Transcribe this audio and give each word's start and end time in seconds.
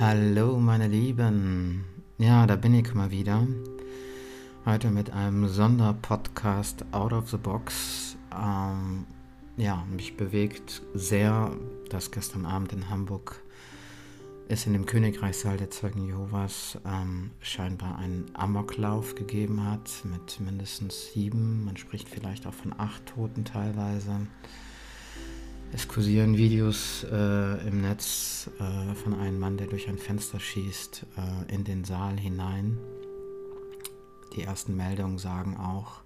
Hallo 0.00 0.60
meine 0.60 0.86
Lieben. 0.86 1.84
Ja, 2.18 2.46
da 2.46 2.54
bin 2.54 2.72
ich 2.72 2.94
mal 2.94 3.10
wieder. 3.10 3.44
Heute 4.64 4.92
mit 4.92 5.10
einem 5.10 5.48
Sonderpodcast 5.48 6.84
Out 6.92 7.12
of 7.12 7.30
the 7.30 7.36
Box. 7.36 8.16
Ähm, 8.32 9.06
ja, 9.56 9.84
mich 9.90 10.16
bewegt 10.16 10.82
sehr, 10.94 11.50
dass 11.90 12.12
gestern 12.12 12.46
Abend 12.46 12.72
in 12.72 12.88
Hamburg 12.88 13.42
es 14.46 14.66
in 14.66 14.72
dem 14.72 14.86
Königreichssaal 14.86 15.56
der 15.56 15.70
Zeugen 15.70 16.06
Jehovas 16.06 16.78
ähm, 16.86 17.32
scheinbar 17.40 17.98
einen 17.98 18.26
Amoklauf 18.34 19.16
gegeben 19.16 19.68
hat 19.68 19.90
mit 20.04 20.38
mindestens 20.38 21.12
sieben, 21.12 21.64
man 21.64 21.76
spricht 21.76 22.08
vielleicht 22.08 22.46
auch 22.46 22.54
von 22.54 22.72
acht 22.78 23.04
Toten 23.06 23.44
teilweise. 23.44 24.28
Es 25.70 25.86
kursieren 25.86 26.36
Videos 26.36 27.04
äh, 27.04 27.68
im 27.68 27.82
Netz 27.82 28.48
äh, 28.58 28.94
von 28.94 29.14
einem 29.14 29.38
Mann, 29.38 29.58
der 29.58 29.66
durch 29.66 29.88
ein 29.88 29.98
Fenster 29.98 30.40
schießt 30.40 31.06
äh, 31.16 31.54
in 31.54 31.64
den 31.64 31.84
Saal 31.84 32.18
hinein. 32.18 32.78
Die 34.34 34.42
ersten 34.42 34.76
Meldungen 34.76 35.18
sagen 35.18 35.56
auch 35.58 36.00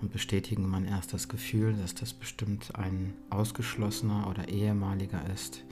und 0.00 0.10
bestätigen 0.10 0.68
mein 0.68 0.86
erstes 0.86 1.28
Gefühl, 1.28 1.74
dass 1.74 1.94
das 1.94 2.14
bestimmt 2.14 2.74
ein 2.76 3.14
ausgeschlossener 3.28 4.26
oder 4.28 4.48
ehemaliger 4.48 5.22
ist, 5.32 5.62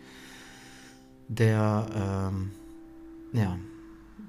der 1.28 2.30
ähm, 2.32 2.50
ja, 3.32 3.58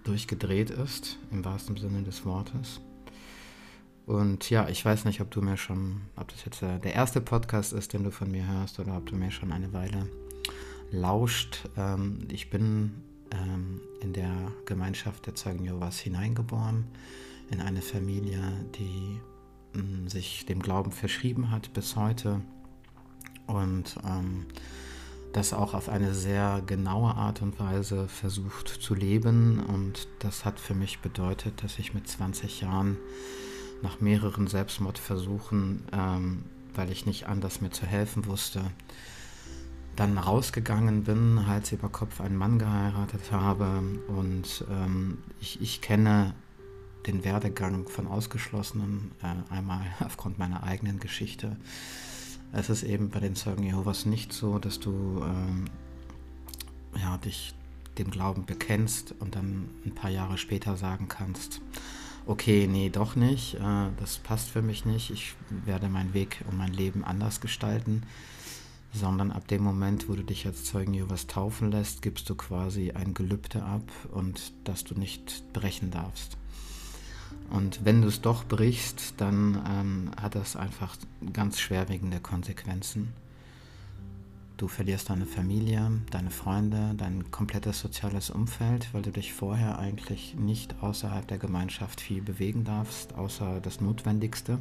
durchgedreht 0.05 0.70
ist, 0.70 1.17
im 1.29 1.43
wahrsten 1.43 1.76
Sinne 1.76 2.04
des 2.04 2.26
Wortes. 2.26 2.79
Und 4.05 4.49
ja, 4.49 4.67
ich 4.67 4.84
weiß 4.84 5.05
nicht, 5.05 5.21
ob 5.21 5.31
du 5.31 5.41
mir 5.41 5.57
schon, 5.57 6.02
ob 6.16 6.27
das 6.30 6.43
jetzt 6.45 6.62
der 6.62 6.93
erste 6.93 7.21
Podcast 7.21 7.71
ist, 7.71 7.93
den 7.93 8.03
du 8.03 8.12
von 8.12 8.29
mir 8.29 8.45
hörst, 8.45 8.79
oder 8.79 8.98
ob 8.98 9.05
du 9.05 9.16
mir 9.16 9.31
schon 9.31 9.52
eine 9.52 9.71
Weile 9.71 10.09
lauscht. 10.91 11.70
Ähm, 11.77 12.27
ich 12.29 12.49
bin 12.49 12.91
ähm, 13.31 13.81
in 14.01 14.13
der 14.13 14.51
Gemeinschaft 14.65 15.26
der 15.26 15.35
Zeugen 15.35 15.63
Jehovas 15.63 15.99
hineingeboren, 15.99 16.85
in 17.49 17.62
eine 17.62 17.81
Familie, 17.81 18.41
die 18.77 19.20
ähm, 19.74 20.07
sich 20.07 20.46
dem 20.46 20.62
Glauben 20.62 20.91
verschrieben 20.91 21.49
hat 21.49 21.74
bis 21.74 21.96
heute 21.96 22.41
und 23.48 23.98
ähm, 24.05 24.46
das 25.34 25.51
auch 25.51 25.74
auf 25.74 25.90
eine 25.90 26.13
sehr 26.13 26.62
genaue 26.65 27.15
Art 27.15 27.41
und 27.41 27.59
Weise 27.59 28.07
versucht 28.07 28.68
zu 28.68 28.93
leben. 28.93 29.59
Und 29.62 30.07
das 30.20 30.46
hat 30.46 30.59
für 30.59 30.76
mich 30.76 30.99
bedeutet, 30.99 31.63
dass 31.63 31.79
ich 31.79 31.93
mit 31.93 32.07
20 32.07 32.62
Jahren 32.62 32.98
nach 33.84 33.99
mehreren 33.99 34.48
Selbstmordversuchen, 34.48 35.84
ähm, 35.91 36.43
weil 36.73 36.89
ich 36.89 37.05
nicht 37.05 37.27
anders 37.27 37.62
mir 37.62 37.70
zu 37.70 37.85
helfen 37.85 38.25
wusste, 38.25 38.63
dann 39.95 40.17
rausgegangen 40.17 41.03
bin, 41.03 41.45
Hals 41.45 41.71
über 41.71 41.90
Kopf 41.90 42.20
einen 42.20 42.37
Mann 42.37 42.57
geheiratet 42.57 43.31
habe 43.31 43.84
und 44.07 44.65
ähm, 44.71 45.20
ich, 45.40 45.62
ich 45.62 45.81
kenne 45.81 46.34
den 47.05 47.23
Werdegang 47.23 47.87
von 47.87 48.07
Ausgeschlossenen, 48.07 49.12
äh, 49.21 49.53
einmal 49.53 49.81
aufgrund 49.99 50.40
meiner 50.40 50.63
eigenen 50.63 50.99
Geschichte. 50.99 51.57
Es 52.53 52.70
ist 52.70 52.84
eben 52.84 53.09
bei 53.09 53.20
den 53.20 53.35
Zeugen 53.35 53.63
Jehovas 53.63 54.05
nicht 54.05 54.31
so, 54.31 54.59
dass 54.59 54.79
du 54.79 55.21
ähm, 55.23 55.65
ja, 56.95 57.18
dich 57.18 57.53
dem 57.97 58.09
Glauben 58.09 58.45
bekennst 58.45 59.13
und 59.20 59.35
dann 59.35 59.70
ein 59.85 59.93
paar 59.93 60.09
Jahre 60.09 60.37
später 60.37 60.77
sagen 60.77 61.07
kannst, 61.07 61.62
okay, 62.26 62.68
nee, 62.68 62.90
doch 62.90 63.16
nicht, 63.16 63.55
äh, 63.55 63.90
das 63.99 64.18
passt 64.18 64.50
für 64.50 64.62
mich 64.62 64.85
nicht, 64.85 65.09
ich 65.09 65.35
werde 65.50 65.90
meinen 65.90 66.13
Weg 66.13 66.44
und 66.50 66.57
mein 66.57 66.74
Leben 66.74 67.03
anders 67.03 67.41
gestalten, 67.41 68.03
sondern 68.94 69.31
ab 69.31 69.47
dem 69.47 69.63
Moment, 69.63 70.07
wo 70.07 70.13
du 70.13 70.24
dich 70.24 70.46
als 70.46 70.66
Zeugen 70.66 70.94
Jehovas 70.94 71.28
taufen 71.28 71.72
lässt, 71.72 72.02
gibst 72.02 72.30
du 72.30 72.35
quasi 72.35 72.91
ein 72.91 73.13
Gelübde 73.13 73.63
ab 73.63 73.84
und 74.12 74.53
das 74.63 74.84
du 74.84 74.96
nicht 74.96 75.44
brechen 75.53 75.91
darfst. 75.91 76.38
Und 77.50 77.86
wenn 77.86 78.02
du 78.02 78.08
es 78.08 78.22
doch 78.22 78.46
brichst, 78.46 79.16
dann 79.18 79.62
ähm, 79.70 80.12
hat 80.20 80.36
das 80.36 80.56
einfach 80.56 80.96
ganz 81.34 81.59
schwerwiegende 81.59 82.20
Konsequenzen. 82.20 83.14
Du 84.58 84.68
verlierst 84.68 85.09
deine 85.09 85.25
Familie, 85.25 85.91
deine 86.12 86.30
Freunde, 86.30 86.94
dein 86.96 87.31
komplettes 87.31 87.80
soziales 87.80 88.30
Umfeld, 88.30 88.88
weil 88.94 89.02
du 89.02 89.12
dich 89.12 89.34
vorher 89.34 89.80
eigentlich 89.80 90.36
nicht 90.36 90.75
außerhalb 90.81 91.28
der 91.28 91.40
Gemeinschaft 91.40 92.00
viel 92.00 92.22
bewegen 92.22 92.64
darfst, 92.64 93.16
außer 93.16 93.59
das 93.62 93.81
Notwendigste. 93.81 94.59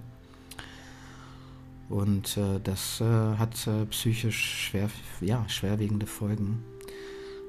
Und 1.91 2.38
äh, 2.38 2.58
das 2.64 3.03
äh, 3.03 3.36
hat 3.36 3.66
äh, 3.66 3.84
psychisch 3.86 4.69
schwer, 4.69 4.88
ja, 5.20 5.47
schwerwiegende 5.48 6.06
Folgen. 6.06 6.64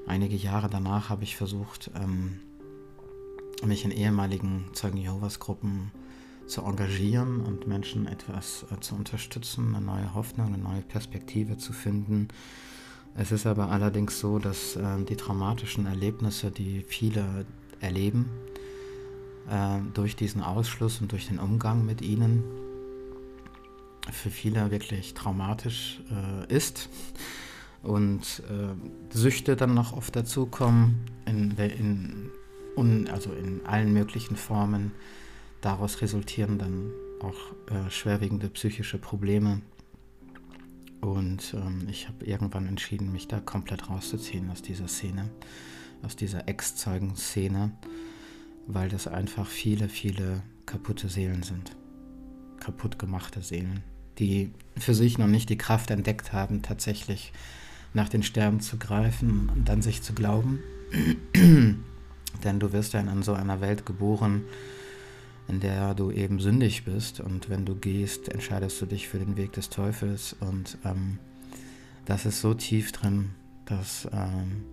Einige 0.06 0.36
Jahre 0.36 0.68
danach 0.68 1.08
habe 1.08 1.24
ich 1.24 1.36
versucht, 1.36 1.90
ähm, 1.94 2.40
mich 3.64 3.86
in 3.86 3.90
ehemaligen 3.90 4.66
Zeugen 4.74 4.98
Jehovas 4.98 5.38
Gruppen 5.38 5.90
zu 6.46 6.62
engagieren 6.62 7.40
und 7.40 7.66
Menschen 7.66 8.06
etwas 8.06 8.66
äh, 8.70 8.80
zu 8.80 8.94
unterstützen, 8.94 9.74
eine 9.74 9.84
neue 9.84 10.14
Hoffnung, 10.14 10.48
eine 10.48 10.58
neue 10.58 10.82
Perspektive 10.82 11.56
zu 11.56 11.72
finden. 11.72 12.28
Es 13.16 13.32
ist 13.32 13.46
aber 13.46 13.70
allerdings 13.70 14.18
so, 14.18 14.38
dass 14.38 14.76
äh, 14.76 15.02
die 15.08 15.16
traumatischen 15.16 15.86
Erlebnisse, 15.86 16.50
die 16.50 16.84
viele 16.86 17.46
erleben, 17.80 18.28
äh, 19.48 19.78
durch 19.94 20.16
diesen 20.16 20.42
Ausschluss 20.42 21.00
und 21.00 21.12
durch 21.12 21.28
den 21.28 21.38
Umgang 21.38 21.84
mit 21.84 22.02
ihnen, 22.02 22.44
für 24.12 24.30
viele 24.30 24.70
wirklich 24.70 25.14
traumatisch 25.14 26.02
äh, 26.10 26.54
ist 26.54 26.90
und 27.82 28.42
äh, 28.50 29.14
Süchte 29.16 29.56
dann 29.56 29.74
noch 29.74 29.96
oft 29.96 30.14
dazukommen, 30.14 31.06
in, 31.26 31.56
in, 32.76 33.08
also 33.10 33.32
in 33.32 33.64
allen 33.64 33.92
möglichen 33.92 34.36
Formen 34.36 34.92
daraus 35.64 36.02
resultieren 36.02 36.58
dann 36.58 36.92
auch 37.20 37.72
äh, 37.72 37.90
schwerwiegende 37.90 38.48
psychische 38.50 38.98
Probleme. 38.98 39.62
Und 41.00 41.54
ähm, 41.54 41.86
ich 41.88 42.08
habe 42.08 42.24
irgendwann 42.24 42.66
entschieden, 42.66 43.12
mich 43.12 43.28
da 43.28 43.40
komplett 43.40 43.88
rauszuziehen 43.88 44.50
aus 44.50 44.62
dieser 44.62 44.88
Szene, 44.88 45.30
aus 46.02 46.16
dieser 46.16 46.48
Ex-Zeugen-Szene, 46.48 47.72
weil 48.66 48.88
das 48.88 49.06
einfach 49.06 49.46
viele, 49.46 49.88
viele 49.88 50.42
kaputte 50.66 51.08
Seelen 51.08 51.42
sind. 51.42 51.76
Kaputt 52.60 52.98
gemachte 52.98 53.42
Seelen, 53.42 53.82
die 54.18 54.52
für 54.76 54.94
sich 54.94 55.18
noch 55.18 55.26
nicht 55.26 55.50
die 55.50 55.58
Kraft 55.58 55.90
entdeckt 55.90 56.32
haben, 56.32 56.62
tatsächlich 56.62 57.32
nach 57.92 58.08
den 58.08 58.22
Sterben 58.22 58.60
zu 58.60 58.78
greifen 58.78 59.50
und 59.54 59.68
dann 59.68 59.82
sich 59.82 60.02
zu 60.02 60.14
glauben. 60.14 60.60
Denn 62.44 62.60
du 62.60 62.72
wirst 62.72 62.92
ja 62.92 63.00
in 63.00 63.22
so 63.22 63.34
einer 63.34 63.60
Welt 63.60 63.86
geboren, 63.86 64.44
in 65.48 65.60
der 65.60 65.94
du 65.94 66.10
eben 66.10 66.38
sündig 66.40 66.84
bist 66.84 67.20
und 67.20 67.50
wenn 67.50 67.64
du 67.64 67.74
gehst, 67.74 68.28
entscheidest 68.28 68.80
du 68.80 68.86
dich 68.86 69.08
für 69.08 69.18
den 69.18 69.36
Weg 69.36 69.52
des 69.52 69.68
Teufels 69.68 70.34
und 70.40 70.78
ähm, 70.84 71.18
das 72.06 72.26
ist 72.26 72.40
so 72.40 72.54
tief 72.54 72.92
drin, 72.92 73.30
dass 73.66 74.08
ähm, 74.12 74.64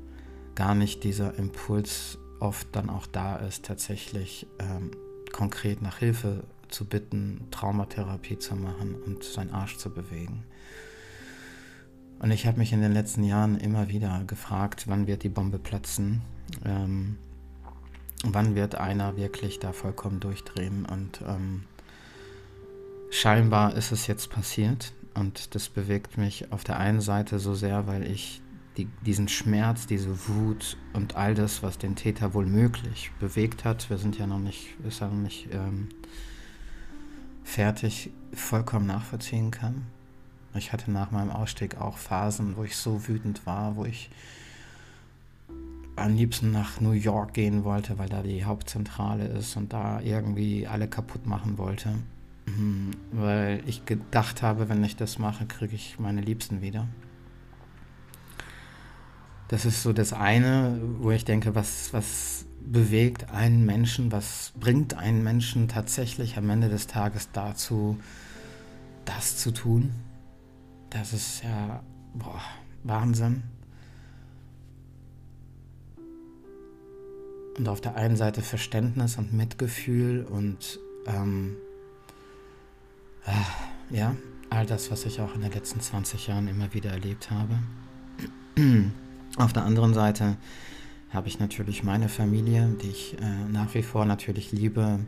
gar 0.56 0.76
nicht 0.76 1.04
dieser 1.04 1.38
Impuls 1.38 2.18
oft 2.40 2.68
dann 2.74 2.90
auch 2.90 3.08
da 3.08 3.38
ist, 3.38 3.66
tatsächlich 3.66 4.48
ähm, 4.60 4.92
konkret 5.32 5.82
nach 5.82 6.00
Hilfe 6.00 6.44
zu 6.70 6.86
bitten, 6.86 7.48
Traumatherapie 7.52 8.40
zu 8.40 8.56
machen 8.56 8.96
und 8.96 9.24
seinen 9.24 9.52
Arsch 9.52 9.78
zu 9.78 9.90
bewegen. 9.90 10.44
Und 12.20 12.32
ich 12.32 12.46
habe 12.46 12.60
mich 12.60 12.72
in 12.72 12.82
den 12.82 12.92
letzten 12.92 13.24
Jahren 13.24 13.58
immer 13.58 13.90
wieder 13.90 14.24
gefragt, 14.26 14.88
wann 14.88 15.08
wird 15.08 15.24
die 15.24 15.30
Bombe 15.30 15.60
platzen? 15.60 16.22
Ähm, 16.64 17.18
wann 18.24 18.56
wird 18.56 18.76
einer 18.76 19.18
wirklich 19.18 19.60
da 19.60 19.74
vollkommen 19.74 20.20
durchdrehen. 20.20 20.86
Und 20.86 21.22
ähm, 21.28 21.64
scheinbar 23.10 23.76
ist 23.76 23.92
es 23.92 24.08
jetzt 24.08 24.30
passiert. 24.30 24.94
Und 25.14 25.56
das 25.56 25.70
bewegt 25.70 26.18
mich 26.18 26.52
auf 26.52 26.64
der 26.64 26.78
einen 26.78 27.02
Seite 27.02 27.40
so 27.40 27.54
sehr, 27.54 27.88
weil 27.88 28.10
ich 28.10 28.42
die, 28.78 28.88
diesen 29.06 29.28
Schmerz, 29.28 29.86
diese 29.86 30.28
Wut 30.28 30.78
und 30.94 31.16
all 31.16 31.36
das, 31.36 31.62
was 31.62 31.78
den 31.78 31.96
Täter 31.96 32.34
wohl 32.34 32.46
möglich 32.46 33.12
bewegt 33.20 33.66
hat, 33.66 33.90
wir 33.90 33.98
sind 33.98 34.18
ja 34.18 34.28
noch 34.28 34.40
nicht, 34.40 34.76
ist 34.88 35.02
ja 35.02 35.08
noch 35.08 35.16
nicht 35.16 35.50
ähm, 35.52 35.90
fertig, 37.44 38.12
vollkommen 38.34 38.88
nachvollziehen 38.88 39.52
kann. 39.52 39.86
Ich 40.54 40.72
hatte 40.72 40.92
nach 40.92 41.12
meinem 41.12 41.32
Ausstieg 41.32 41.78
auch 41.78 41.98
Phasen, 41.98 42.56
wo 42.56 42.64
ich 42.64 42.76
so 42.76 43.08
wütend 43.08 43.46
war, 43.46 43.76
wo 43.76 43.86
ich 43.86 44.10
am 46.02 46.16
liebsten 46.16 46.52
nach 46.52 46.82
New 46.82 46.92
York 46.92 47.34
gehen 47.34 47.64
wollte, 47.64 47.98
weil 47.98 48.10
da 48.10 48.22
die 48.22 48.46
Hauptzentrale 48.46 49.26
ist 49.26 49.56
und 49.58 49.74
da 49.74 50.02
irgendwie 50.02 50.68
alle 50.68 50.88
kaputt 50.88 51.26
machen 51.26 51.58
wollte. 51.58 51.90
Mhm. 52.46 52.92
Weil 53.12 53.64
ich 53.66 53.86
gedacht 53.86 54.42
habe, 54.42 54.70
wenn 54.70 54.84
ich 54.84 54.96
das 54.96 55.20
mache, 55.20 55.46
kriege 55.46 55.76
ich 55.76 56.00
meine 56.00 56.22
Liebsten 56.22 56.62
wieder. 56.62 56.88
Das 59.48 59.66
ist 59.66 59.84
so 59.84 59.92
das 59.92 60.14
eine, 60.14 60.80
wo 61.00 61.12
ich 61.12 61.26
denke, 61.26 61.56
was, 61.56 61.94
was 61.94 62.46
bewegt 62.66 63.32
einen 63.32 63.66
Menschen, 63.66 64.12
was 64.12 64.54
bringt 64.60 64.94
einen 64.94 65.24
Menschen 65.24 65.68
tatsächlich 65.68 66.38
am 66.38 66.50
Ende 66.50 66.70
des 66.70 66.88
Tages 66.88 67.30
dazu, 67.34 67.98
das 69.06 69.38
zu 69.38 69.52
tun. 69.52 69.92
Das 70.90 71.14
ist 71.14 71.44
ja 71.44 71.84
boah, 72.14 72.42
Wahnsinn. 72.84 73.44
Und 77.58 77.68
auf 77.68 77.82
der 77.82 77.96
einen 77.96 78.16
Seite 78.16 78.42
Verständnis 78.42 79.18
und 79.18 79.34
Mitgefühl 79.34 80.26
und 80.26 80.80
ähm, 81.08 81.56
äh, 83.26 83.96
ja, 83.96 84.16
all 84.50 84.66
das, 84.66 84.92
was 84.92 85.06
ich 85.06 85.22
auch 85.22 85.36
in 85.36 85.42
den 85.42 85.52
letzten 85.52 85.80
20 85.80 86.28
Jahren 86.28 86.48
immer 86.48 86.74
wieder 86.74 86.92
erlebt 86.92 87.32
habe. 87.32 87.58
Auf 89.38 89.54
der 89.54 89.64
anderen 89.64 89.94
Seite 89.94 90.38
habe 91.12 91.28
ich 91.28 91.40
natürlich 91.40 91.84
meine 91.84 92.10
Familie, 92.10 92.76
die 92.82 92.90
ich 92.90 93.18
äh, 93.20 93.50
nach 93.50 93.74
wie 93.74 93.84
vor 93.84 94.06
natürlich 94.06 94.52
liebe. 94.52 95.00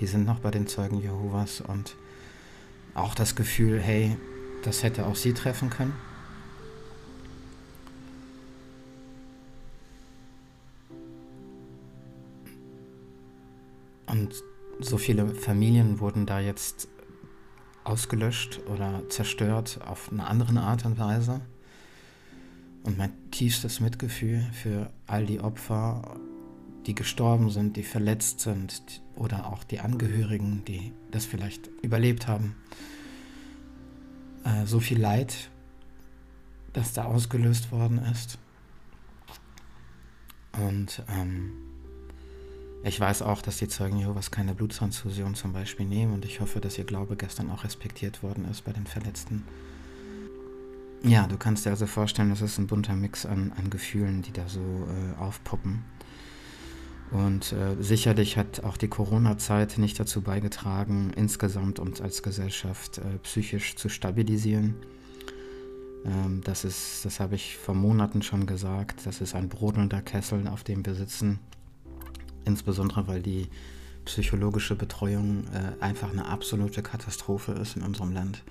Die 0.00 0.06
sind 0.06 0.26
noch 0.26 0.40
bei 0.40 0.50
den 0.50 0.66
Zeugen 0.66 1.00
Jehovas 1.00 1.60
und 1.60 1.96
auch 2.94 3.14
das 3.14 3.36
Gefühl, 3.36 3.80
hey, 3.80 4.16
das 4.62 4.82
hätte 4.82 5.06
auch 5.06 5.16
sie 5.16 5.32
treffen 5.32 5.70
können. 5.70 5.94
So 14.80 14.98
viele 14.98 15.28
Familien 15.28 16.00
wurden 16.00 16.26
da 16.26 16.40
jetzt 16.40 16.88
ausgelöscht 17.84 18.60
oder 18.72 19.08
zerstört 19.08 19.80
auf 19.86 20.10
eine 20.10 20.26
andere 20.26 20.60
Art 20.60 20.84
und 20.84 20.98
Weise. 20.98 21.40
Und 22.82 22.98
mein 22.98 23.12
tiefstes 23.30 23.80
Mitgefühl 23.80 24.44
für 24.52 24.90
all 25.06 25.26
die 25.26 25.40
Opfer, 25.40 26.16
die 26.86 26.94
gestorben 26.94 27.50
sind, 27.50 27.76
die 27.76 27.82
verletzt 27.82 28.40
sind 28.40 29.02
oder 29.16 29.52
auch 29.52 29.64
die 29.64 29.80
Angehörigen, 29.80 30.64
die 30.66 30.92
das 31.10 31.26
vielleicht 31.26 31.68
überlebt 31.82 32.28
haben. 32.28 32.54
Äh, 34.44 34.66
so 34.66 34.78
viel 34.78 35.00
Leid, 35.00 35.50
das 36.72 36.92
da 36.92 37.04
ausgelöst 37.04 37.72
worden 37.72 37.98
ist. 37.98 38.38
Und 40.52 41.02
ähm, 41.08 41.65
ich 42.86 43.00
weiß 43.00 43.22
auch, 43.22 43.42
dass 43.42 43.58
die 43.58 43.68
Zeugen 43.68 43.98
Jehovas 43.98 44.30
keine 44.30 44.54
Bluttransfusion 44.54 45.34
zum 45.34 45.52
Beispiel 45.52 45.86
nehmen 45.86 46.14
und 46.14 46.24
ich 46.24 46.40
hoffe, 46.40 46.60
dass 46.60 46.78
ihr 46.78 46.84
Glaube 46.84 47.16
gestern 47.16 47.50
auch 47.50 47.64
respektiert 47.64 48.22
worden 48.22 48.46
ist 48.50 48.64
bei 48.64 48.72
den 48.72 48.86
Verletzten. 48.86 49.44
Ja, 51.02 51.26
du 51.26 51.36
kannst 51.36 51.66
dir 51.66 51.70
also 51.70 51.86
vorstellen, 51.86 52.30
das 52.30 52.42
ist 52.42 52.58
ein 52.58 52.66
bunter 52.66 52.94
Mix 52.94 53.26
an, 53.26 53.52
an 53.56 53.70
Gefühlen, 53.70 54.22
die 54.22 54.32
da 54.32 54.48
so 54.48 54.60
äh, 54.60 55.20
aufpoppen. 55.20 55.84
Und 57.10 57.52
äh, 57.52 57.80
sicherlich 57.80 58.36
hat 58.36 58.64
auch 58.64 58.76
die 58.76 58.88
Corona-Zeit 58.88 59.78
nicht 59.78 60.00
dazu 60.00 60.22
beigetragen, 60.22 61.12
insgesamt 61.14 61.78
uns 61.78 62.00
als 62.00 62.22
Gesellschaft 62.22 62.98
äh, 62.98 63.18
psychisch 63.22 63.76
zu 63.76 63.88
stabilisieren. 63.88 64.74
Ähm, 66.04 66.40
das 66.42 66.64
ist, 66.64 67.04
das 67.04 67.20
habe 67.20 67.36
ich 67.36 67.56
vor 67.56 67.74
Monaten 67.74 68.22
schon 68.22 68.46
gesagt, 68.46 69.06
das 69.06 69.20
ist 69.20 69.34
ein 69.34 69.48
brodelnder 69.48 70.02
Kessel, 70.02 70.48
auf 70.48 70.64
dem 70.64 70.84
wir 70.84 70.94
sitzen. 70.94 71.38
Insbesondere 72.46 73.06
weil 73.06 73.20
die 73.20 73.48
psychologische 74.06 74.76
Betreuung 74.76 75.44
äh, 75.52 75.82
einfach 75.82 76.10
eine 76.10 76.26
absolute 76.26 76.82
Katastrophe 76.82 77.52
ist 77.52 77.76
in 77.76 77.82
unserem 77.82 78.12
Land. 78.12 78.42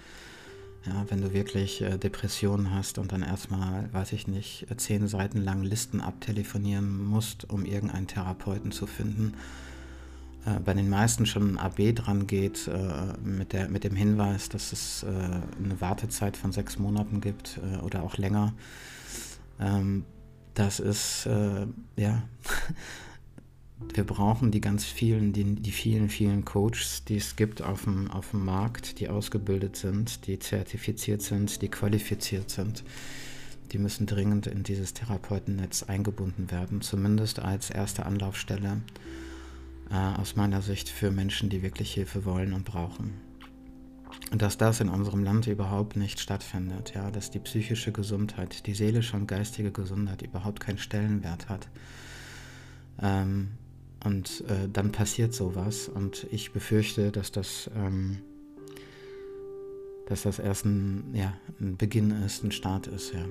Ja, 0.85 1.05
wenn 1.09 1.21
du 1.21 1.33
wirklich 1.33 1.81
äh, 1.81 1.97
Depressionen 1.97 2.71
hast 2.71 2.99
und 2.99 3.11
dann 3.11 3.23
erstmal, 3.23 3.91
weiß 3.91 4.11
ich 4.13 4.27
nicht, 4.27 4.67
zehn 4.77 5.07
Seiten 5.07 5.41
lang 5.41 5.63
Listen 5.63 6.01
abtelefonieren 6.01 7.03
musst, 7.03 7.49
um 7.49 7.65
irgendeinen 7.65 8.05
Therapeuten 8.05 8.71
zu 8.71 8.85
finden. 8.85 9.33
Äh, 10.45 10.59
bei 10.59 10.73
den 10.73 10.89
meisten 10.89 11.25
schon 11.25 11.53
ein 11.53 11.57
AB 11.57 11.95
dran 11.95 12.27
geht, 12.27 12.67
äh, 12.67 13.17
mit, 13.23 13.53
der, 13.53 13.69
mit 13.69 13.83
dem 13.83 13.95
Hinweis, 13.95 14.49
dass 14.49 14.71
es 14.73 15.03
äh, 15.03 15.07
eine 15.07 15.81
Wartezeit 15.81 16.37
von 16.37 16.51
sechs 16.51 16.77
Monaten 16.77 17.21
gibt 17.21 17.59
äh, 17.63 17.77
oder 17.77 18.03
auch 18.03 18.17
länger. 18.17 18.53
Ähm, 19.59 20.05
das 20.53 20.79
ist, 20.79 21.25
äh, 21.25 21.65
ja, 21.95 22.23
wir 23.77 24.05
brauchen 24.05 24.51
die 24.51 24.61
ganz 24.61 24.85
vielen, 24.85 25.33
die, 25.33 25.55
die 25.55 25.71
vielen, 25.71 26.09
vielen 26.09 26.45
Coaches, 26.45 27.03
die 27.05 27.17
es 27.17 27.35
gibt 27.35 27.61
auf 27.61 27.83
dem, 27.83 28.09
auf 28.09 28.31
dem 28.31 28.45
Markt, 28.45 28.99
die 28.99 29.09
ausgebildet 29.09 29.75
sind, 29.75 30.27
die 30.27 30.39
zertifiziert 30.39 31.21
sind, 31.21 31.61
die 31.61 31.69
qualifiziert 31.69 32.49
sind. 32.49 32.83
Die 33.71 33.77
müssen 33.77 34.05
dringend 34.05 34.47
in 34.47 34.63
dieses 34.63 34.93
Therapeutennetz 34.93 35.83
eingebunden 35.83 36.51
werden, 36.51 36.81
zumindest 36.81 37.39
als 37.39 37.69
erste 37.69 38.05
Anlaufstelle 38.05 38.81
äh, 39.89 40.19
aus 40.19 40.35
meiner 40.35 40.61
Sicht 40.61 40.87
für 40.87 41.11
Menschen, 41.11 41.49
die 41.49 41.61
wirklich 41.61 41.93
Hilfe 41.93 42.25
wollen 42.25 42.53
und 42.53 42.63
brauchen. 42.63 43.13
Und 44.31 44.41
dass 44.41 44.57
das 44.57 44.79
in 44.79 44.89
unserem 44.89 45.23
Land 45.23 45.47
überhaupt 45.47 45.97
nicht 45.97 46.19
stattfindet, 46.19 46.93
ja, 46.95 47.11
dass 47.11 47.31
die 47.31 47.39
psychische 47.39 47.91
Gesundheit, 47.91 48.65
die 48.67 48.73
seelische 48.73 49.17
und 49.17 49.27
geistige 49.27 49.71
Gesundheit 49.71 50.21
überhaupt 50.21 50.61
keinen 50.61 50.77
Stellenwert 50.77 51.49
hat. 51.49 51.67
Ähm, 53.01 53.49
und 54.05 54.43
äh, 54.47 54.69
dann 54.71 54.91
passiert 54.91 55.33
sowas 55.33 55.89
und 55.89 56.27
ich 56.31 56.51
befürchte, 56.51 57.11
dass 57.11 57.31
das, 57.31 57.69
ähm, 57.75 58.19
dass 60.07 60.23
das 60.23 60.39
erst 60.39 60.65
ein, 60.65 61.13
ja, 61.13 61.33
ein 61.59 61.77
Beginn 61.77 62.11
ist, 62.11 62.43
ein 62.43 62.51
Start 62.51 62.87
ist, 62.87 63.13
ja. 63.13 63.25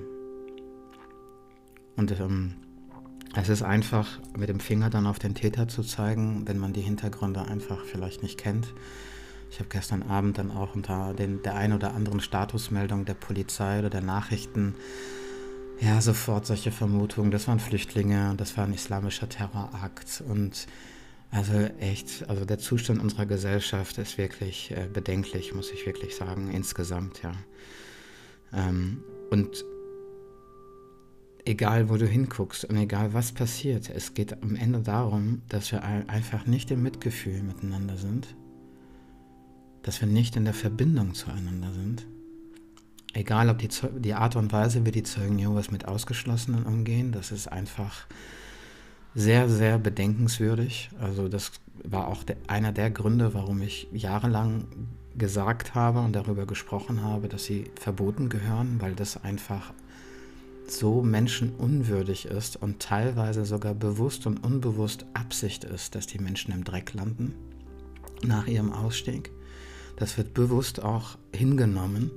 Und 1.95 2.11
ähm, 2.19 2.55
es 3.35 3.49
ist 3.49 3.63
einfach, 3.63 4.19
mit 4.37 4.49
dem 4.49 4.59
Finger 4.59 4.89
dann 4.89 5.07
auf 5.07 5.19
den 5.19 5.33
Täter 5.33 5.67
zu 5.67 5.83
zeigen, 5.83 6.47
wenn 6.47 6.57
man 6.57 6.73
die 6.73 6.81
Hintergründe 6.81 7.41
einfach 7.41 7.83
vielleicht 7.85 8.21
nicht 8.21 8.37
kennt. 8.37 8.73
Ich 9.51 9.59
habe 9.59 9.69
gestern 9.69 10.03
Abend 10.03 10.37
dann 10.37 10.51
auch 10.51 10.75
unter 10.75 11.13
den, 11.13 11.41
der 11.43 11.55
ein 11.55 11.71
oder 11.71 11.93
anderen 11.93 12.19
Statusmeldung 12.19 13.05
der 13.05 13.13
Polizei 13.13 13.79
oder 13.79 13.89
der 13.89 14.01
Nachrichten 14.01 14.75
ja, 15.79 16.01
sofort 16.01 16.45
solche 16.45 16.71
Vermutungen, 16.71 17.31
das 17.31 17.47
waren 17.47 17.59
Flüchtlinge, 17.59 18.33
das 18.37 18.57
war 18.57 18.65
ein 18.65 18.73
islamischer 18.73 19.27
Terrorakt. 19.27 20.23
Und 20.27 20.67
also 21.31 21.53
echt, 21.79 22.27
also 22.29 22.45
der 22.45 22.59
Zustand 22.59 23.01
unserer 23.01 23.25
Gesellschaft 23.25 23.97
ist 23.97 24.17
wirklich 24.17 24.71
äh, 24.71 24.87
bedenklich, 24.91 25.53
muss 25.53 25.71
ich 25.71 25.85
wirklich 25.85 26.15
sagen, 26.15 26.49
insgesamt, 26.51 27.21
ja. 27.23 27.33
Ähm, 28.53 29.03
und 29.31 29.65
egal, 31.43 31.89
wo 31.89 31.97
du 31.97 32.07
hinguckst 32.07 32.65
und 32.65 32.77
egal, 32.77 33.13
was 33.13 33.31
passiert, 33.31 33.89
es 33.89 34.13
geht 34.13 34.41
am 34.41 34.55
Ende 34.55 34.79
darum, 34.79 35.41
dass 35.49 35.71
wir 35.71 35.83
einfach 35.83 36.45
nicht 36.45 36.71
im 36.71 36.83
Mitgefühl 36.83 37.43
miteinander 37.43 37.97
sind, 37.97 38.35
dass 39.83 39.99
wir 40.01 40.07
nicht 40.07 40.35
in 40.35 40.45
der 40.45 40.53
Verbindung 40.53 41.13
zueinander 41.13 41.71
sind 41.73 42.07
egal 43.15 43.49
ob 43.49 43.59
die, 43.59 43.69
die 43.99 44.13
Art 44.13 44.35
und 44.35 44.51
Weise, 44.51 44.85
wie 44.85 44.91
die 44.91 45.03
Zeugen 45.03 45.39
Jehovas 45.39 45.71
mit 45.71 45.87
Ausgeschlossenen 45.87 46.63
umgehen, 46.63 47.11
das 47.11 47.31
ist 47.31 47.47
einfach 47.47 48.05
sehr, 49.15 49.47
sehr 49.49 49.79
bedenkenswürdig. 49.79 50.89
Also 50.99 51.29
das 51.29 51.53
war 51.83 52.07
auch 52.07 52.23
der, 52.23 52.35
einer 52.47 52.73
der 52.73 52.91
Gründe, 52.91 53.33
warum 53.33 53.61
ich 53.61 53.87
jahrelang 53.93 54.65
gesagt 55.17 55.75
habe 55.75 55.99
und 55.99 56.13
darüber 56.13 56.45
gesprochen 56.45 57.01
habe, 57.01 57.29
dass 57.29 57.45
sie 57.45 57.71
verboten 57.79 58.27
gehören, 58.27 58.77
weil 58.79 58.93
das 58.93 59.23
einfach 59.23 59.73
so 60.67 61.01
menschenunwürdig 61.01 62.25
ist 62.25 62.61
und 62.61 62.81
teilweise 62.81 63.45
sogar 63.45 63.73
bewusst 63.73 64.27
und 64.27 64.43
unbewusst 64.43 65.05
Absicht 65.13 65.63
ist, 65.63 65.95
dass 65.95 66.07
die 66.07 66.19
Menschen 66.19 66.51
im 66.51 66.63
Dreck 66.65 66.93
landen 66.93 67.33
nach 68.23 68.47
ihrem 68.47 68.73
Ausstieg. 68.73 69.31
Das 69.95 70.17
wird 70.17 70.33
bewusst 70.33 70.83
auch 70.83 71.17
hingenommen 71.33 72.11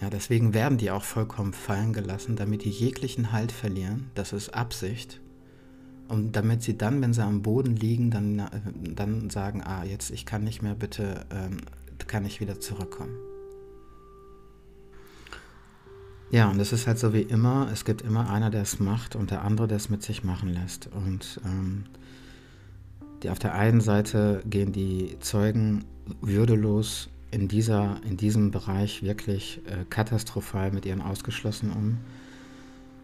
ja, 0.00 0.10
deswegen 0.10 0.52
werden 0.52 0.78
die 0.78 0.90
auch 0.90 1.04
vollkommen 1.04 1.52
fallen 1.52 1.92
gelassen, 1.92 2.36
damit 2.36 2.64
die 2.64 2.70
jeglichen 2.70 3.32
Halt 3.32 3.52
verlieren. 3.52 4.10
Das 4.14 4.32
ist 4.32 4.50
Absicht. 4.50 5.20
Und 6.08 6.36
damit 6.36 6.62
sie 6.62 6.76
dann, 6.76 7.00
wenn 7.00 7.14
sie 7.14 7.24
am 7.24 7.42
Boden 7.42 7.74
liegen, 7.74 8.10
dann, 8.10 8.38
äh, 8.38 8.48
dann 8.94 9.30
sagen, 9.30 9.62
ah, 9.62 9.84
jetzt 9.84 10.10
ich 10.10 10.26
kann 10.26 10.44
nicht 10.44 10.62
mehr, 10.62 10.74
bitte 10.74 11.26
ähm, 11.30 11.58
kann 12.06 12.24
ich 12.24 12.40
wieder 12.40 12.60
zurückkommen. 12.60 13.16
Ja, 16.30 16.50
und 16.50 16.60
es 16.60 16.72
ist 16.72 16.86
halt 16.86 16.98
so 16.98 17.12
wie 17.12 17.22
immer, 17.22 17.68
es 17.72 17.84
gibt 17.84 18.02
immer 18.02 18.30
einer, 18.30 18.50
der 18.50 18.62
es 18.62 18.80
macht 18.80 19.16
und 19.16 19.30
der 19.30 19.42
andere, 19.42 19.68
der 19.68 19.76
es 19.76 19.88
mit 19.88 20.02
sich 20.02 20.24
machen 20.24 20.48
lässt. 20.48 20.88
Und 20.88 21.40
ähm, 21.44 21.84
die, 23.22 23.30
auf 23.30 23.38
der 23.38 23.54
einen 23.54 23.80
Seite 23.80 24.42
gehen 24.44 24.72
die 24.72 25.16
Zeugen 25.20 25.84
würdelos 26.20 27.08
in, 27.30 27.48
dieser, 27.48 28.00
in 28.04 28.16
diesem 28.16 28.50
Bereich 28.50 29.02
wirklich 29.02 29.60
äh, 29.66 29.84
katastrophal 29.88 30.70
mit 30.70 30.86
ihren 30.86 31.02
Ausgeschlossenen 31.02 31.74
um. 31.74 31.98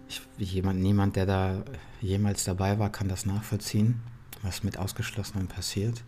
Ich, 0.08 0.22
jemand, 0.52 0.80
niemand, 0.80 1.16
der 1.16 1.26
da 1.26 1.64
jemals 2.00 2.44
dabei 2.44 2.78
war, 2.78 2.90
kann 2.90 3.08
das 3.08 3.26
nachvollziehen, 3.26 4.00
was 4.42 4.62
mit 4.62 4.78
Ausgeschlossenen 4.78 5.48
passiert. 5.48 6.04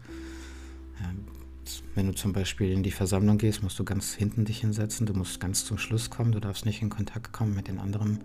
Ähm, 1.02 1.25
wenn 1.94 2.06
du 2.06 2.14
zum 2.14 2.33
Beispiel 2.33 2.71
in 2.71 2.83
die 2.83 2.90
Versammlung 2.90 3.38
gehst, 3.38 3.62
musst 3.62 3.78
du 3.78 3.85
ganz 3.85 4.12
hinten 4.12 4.44
dich 4.44 4.61
hinsetzen, 4.61 5.06
du 5.06 5.14
musst 5.14 5.40
ganz 5.40 5.64
zum 5.64 5.78
Schluss 5.78 6.11
kommen, 6.11 6.33
du 6.33 6.40
darfst 6.40 6.66
nicht 6.66 6.83
in 6.83 6.90
Kontakt 6.90 7.33
kommen 7.33 7.54
mit 7.54 7.68
den 7.68 7.78
anderen 7.78 8.21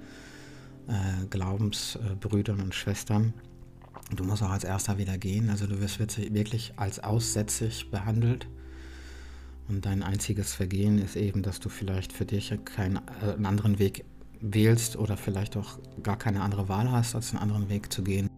äh, 0.88 1.26
Glaubensbrüdern 1.30 2.60
und 2.60 2.76
Schwestern. 2.76 3.34
Du 4.16 4.24
musst 4.24 4.44
auch 4.44 4.50
als 4.50 4.64
erster 4.64 4.98
wieder 4.98 5.18
gehen, 5.18 5.50
also 5.50 5.68
du 5.68 5.80
wirst 5.80 6.00
wirklich 6.00 6.74
als 6.76 7.00
aussätzig 7.00 7.90
behandelt. 7.92 8.48
Und 9.70 9.86
dein 9.86 10.02
einziges 10.04 10.54
Vergehen 10.54 10.98
ist 10.98 11.16
eben, 11.16 11.44
dass 11.44 11.60
du 11.60 11.70
vielleicht 11.70 12.12
für 12.12 12.26
dich 12.26 12.52
keinen 12.66 12.98
äh, 13.22 13.34
einen 13.34 13.46
anderen 13.46 13.78
Weg 13.78 14.04
wählst 14.42 14.96
oder 14.98 15.16
vielleicht 15.16 15.56
auch 15.58 15.78
gar 16.02 16.18
keine 16.18 16.42
andere 16.42 16.68
Wahl 16.68 16.92
hast, 16.92 17.16
als 17.16 17.32
einen 17.32 17.42
anderen 17.42 17.70
Weg 17.70 17.94
zu 17.94 18.04
gehen. 18.04 18.30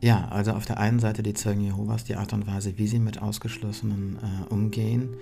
ja, 0.00 0.28
also 0.28 0.52
auf 0.52 0.64
der 0.64 0.78
einen 0.78 1.00
Seite 1.00 1.22
die 1.22 1.34
Zeugen 1.34 1.60
Jehovas, 1.60 2.04
die 2.04 2.14
Art 2.14 2.32
und 2.32 2.46
Weise, 2.46 2.78
wie 2.78 2.86
sie 2.86 3.00
mit 3.00 3.20
Ausgeschlossenen 3.20 4.16
äh, 4.16 4.52
umgehen. 4.52 5.16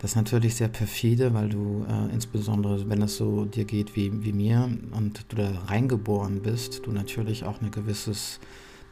Das 0.00 0.12
ist 0.12 0.16
natürlich 0.16 0.54
sehr 0.54 0.68
perfide, 0.68 1.34
weil 1.34 1.48
du 1.48 1.84
äh, 1.88 2.12
insbesondere, 2.12 2.88
wenn 2.88 3.02
es 3.02 3.16
so 3.16 3.44
dir 3.44 3.64
geht 3.64 3.96
wie, 3.96 4.24
wie 4.24 4.32
mir 4.32 4.68
und 4.92 5.24
du 5.28 5.36
da 5.36 5.50
reingeboren 5.66 6.42
bist, 6.42 6.86
du 6.86 6.92
natürlich 6.92 7.44
auch 7.44 7.60
ein 7.60 7.70
gewisses 7.70 8.38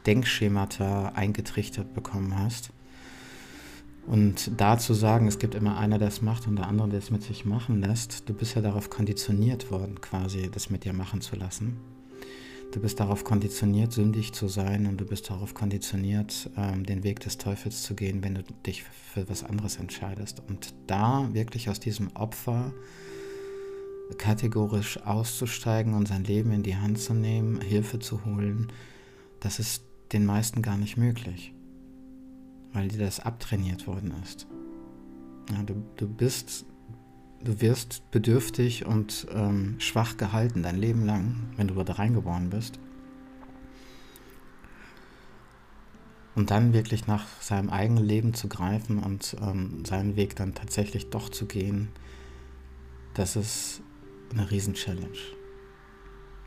Denkschemata 0.05 1.09
eingetrichtert 1.09 1.93
bekommen 1.93 2.37
hast. 2.37 2.71
Und 4.07 4.51
da 4.59 4.77
zu 4.77 4.93
sagen, 4.93 5.27
es 5.27 5.37
gibt 5.37 5.53
immer 5.53 5.77
einer, 5.77 5.99
der 5.99 6.07
es 6.07 6.21
macht 6.21 6.47
und 6.47 6.55
der 6.55 6.67
andere, 6.67 6.87
der 6.89 6.99
es 6.99 7.11
mit 7.11 7.23
sich 7.23 7.43
machen 7.43 7.81
lässt, 7.81 8.27
du 8.29 8.33
bist 8.33 8.55
ja 8.55 8.61
darauf 8.61 8.89
konditioniert 8.89 9.69
worden, 9.69 9.99
quasi 9.99 10.49
das 10.49 10.69
mit 10.69 10.85
dir 10.85 10.93
machen 10.93 11.19
zu 11.19 11.35
lassen. 11.35 11.77
Du 12.71 12.81
bist 12.81 12.99
darauf 12.99 13.23
konditioniert, 13.23 13.91
sündig 13.91 14.33
zu 14.33 14.47
sein 14.47 14.87
und 14.87 14.97
du 14.99 15.05
bist 15.05 15.29
darauf 15.29 15.53
konditioniert, 15.53 16.49
ähm, 16.57 16.85
den 16.85 17.03
Weg 17.03 17.19
des 17.21 17.37
Teufels 17.37 17.83
zu 17.83 17.95
gehen, 17.95 18.23
wenn 18.23 18.35
du 18.35 18.43
dich 18.65 18.83
für 18.83 19.27
was 19.29 19.43
anderes 19.43 19.77
entscheidest. 19.77 20.41
Und 20.47 20.73
da 20.85 21.29
wirklich 21.33 21.69
aus 21.69 21.79
diesem 21.79 22.09
Opfer 22.15 22.73
kategorisch 24.17 24.97
auszusteigen 25.05 25.93
und 25.93 26.07
sein 26.07 26.23
Leben 26.23 26.51
in 26.51 26.63
die 26.63 26.77
Hand 26.77 26.99
zu 26.99 27.13
nehmen, 27.13 27.59
Hilfe 27.61 27.99
zu 27.99 28.23
holen, 28.25 28.71
das 29.39 29.59
ist 29.59 29.83
den 30.13 30.25
meisten 30.25 30.61
gar 30.61 30.77
nicht 30.77 30.97
möglich, 30.97 31.53
weil 32.73 32.87
dir 32.87 32.99
das 32.99 33.19
abtrainiert 33.19 33.87
worden 33.87 34.13
ist. 34.23 34.47
Ja, 35.51 35.63
du, 35.63 35.83
du 35.95 36.07
bist 36.07 36.65
du 37.43 37.61
wirst 37.61 38.09
bedürftig 38.11 38.85
und 38.85 39.27
ähm, 39.31 39.75
schwach 39.79 40.17
gehalten 40.17 40.63
dein 40.63 40.77
Leben 40.77 41.05
lang, 41.05 41.35
wenn 41.55 41.67
du 41.67 41.75
dort 41.75 41.97
reingeboren 41.99 42.49
bist. 42.49 42.79
Und 46.35 46.51
dann 46.51 46.73
wirklich 46.73 47.07
nach 47.07 47.25
seinem 47.41 47.69
eigenen 47.69 48.03
Leben 48.03 48.33
zu 48.33 48.47
greifen 48.47 48.99
und 48.99 49.35
ähm, 49.41 49.83
seinen 49.85 50.15
Weg 50.15 50.35
dann 50.35 50.53
tatsächlich 50.53 51.09
doch 51.09 51.29
zu 51.29 51.47
gehen, 51.47 51.89
das 53.15 53.35
ist 53.35 53.81
eine 54.31 54.49
Riesen-Challenge. 54.51 55.17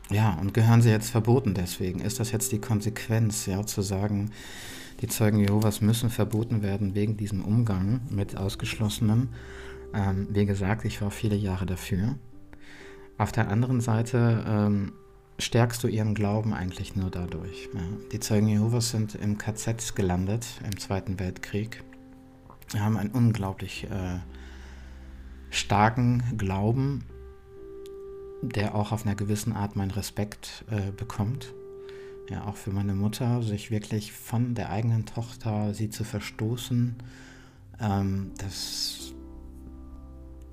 Ja, 0.09 0.37
und 0.39 0.53
gehören 0.53 0.81
sie 0.81 0.89
jetzt 0.89 1.09
verboten 1.09 1.53
deswegen? 1.53 1.99
Ist 1.99 2.19
das 2.19 2.31
jetzt 2.31 2.51
die 2.51 2.59
Konsequenz, 2.59 3.45
ja, 3.45 3.65
zu 3.65 3.81
sagen, 3.81 4.31
die 5.01 5.07
Zeugen 5.07 5.39
Jehovas 5.39 5.81
müssen 5.81 6.09
verboten 6.09 6.61
werden 6.61 6.93
wegen 6.93 7.17
diesem 7.17 7.43
Umgang 7.43 8.01
mit 8.09 8.37
Ausgeschlossenen? 8.37 9.29
Ähm, 9.93 10.27
wie 10.29 10.45
gesagt, 10.45 10.85
ich 10.85 11.01
war 11.01 11.11
viele 11.11 11.35
Jahre 11.35 11.65
dafür. 11.65 12.15
Auf 13.17 13.31
der 13.31 13.49
anderen 13.49 13.81
Seite 13.81 14.45
ähm, 14.47 14.93
stärkst 15.39 15.83
du 15.83 15.87
ihren 15.87 16.13
Glauben 16.13 16.53
eigentlich 16.53 16.95
nur 16.95 17.09
dadurch. 17.09 17.69
Ja. 17.73 17.81
Die 18.11 18.19
Zeugen 18.19 18.47
Jehovas 18.47 18.91
sind 18.91 19.15
im 19.15 19.37
KZ 19.37 19.95
gelandet 19.95 20.45
im 20.63 20.77
Zweiten 20.77 21.19
Weltkrieg. 21.19 21.83
Sie 22.71 22.79
haben 22.79 22.95
einen 22.95 23.11
unglaublich 23.11 23.85
äh, 23.85 24.19
starken 25.49 26.23
Glauben, 26.37 27.03
der 28.41 28.75
auch 28.75 28.91
auf 28.91 29.05
einer 29.05 29.15
gewissen 29.15 29.53
Art 29.53 29.75
meinen 29.75 29.91
Respekt 29.91 30.63
äh, 30.69 30.91
bekommt. 30.91 31.53
Ja, 32.29 32.45
auch 32.45 32.55
für 32.55 32.71
meine 32.71 32.93
Mutter, 32.93 33.43
sich 33.43 33.71
wirklich 33.71 34.13
von 34.13 34.55
der 34.55 34.69
eigenen 34.69 35.05
Tochter, 35.05 35.73
sie 35.73 35.89
zu 35.89 36.03
verstoßen, 36.03 36.95
ähm, 37.79 38.31
das 38.37 39.13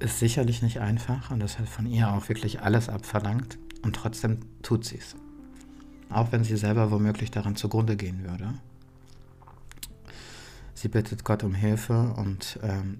ist 0.01 0.19
sicherlich 0.19 0.63
nicht 0.63 0.81
einfach 0.81 1.31
und 1.31 1.41
das 1.41 1.59
hat 1.59 1.69
von 1.69 1.87
ihr 1.87 2.13
auch 2.13 2.29
wirklich 2.29 2.63
alles 2.63 2.89
abverlangt 2.89 3.59
und 3.83 3.95
trotzdem 3.97 4.39
tut 4.63 4.85
sie 4.85 4.99
es. 4.99 5.17
Auch 6.11 6.33
wenn 6.33 6.43
sie 6.43 6.57
selber 6.57 6.91
womöglich 6.91 7.31
daran 7.31 7.57
zugrunde 7.57 7.97
gehen 7.97 8.25
würde. 8.25 8.55
Sie 10.75 10.89
bittet 10.89 11.25
Gott 11.25 11.43
um 11.43 11.55
Hilfe 11.55 12.15
und 12.17 12.59
ähm, 12.63 12.99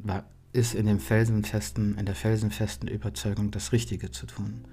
ist 0.53 0.75
in 0.75 0.87
dem 0.87 0.99
felsenfesten, 0.99 1.97
in 1.97 2.07
der 2.07 2.15
felsenfesten 2.15 2.89
Überzeugung, 2.89 3.51
das 3.51 3.73
Richtige 3.73 4.11
zu 4.11 4.27
tun. 4.27 4.65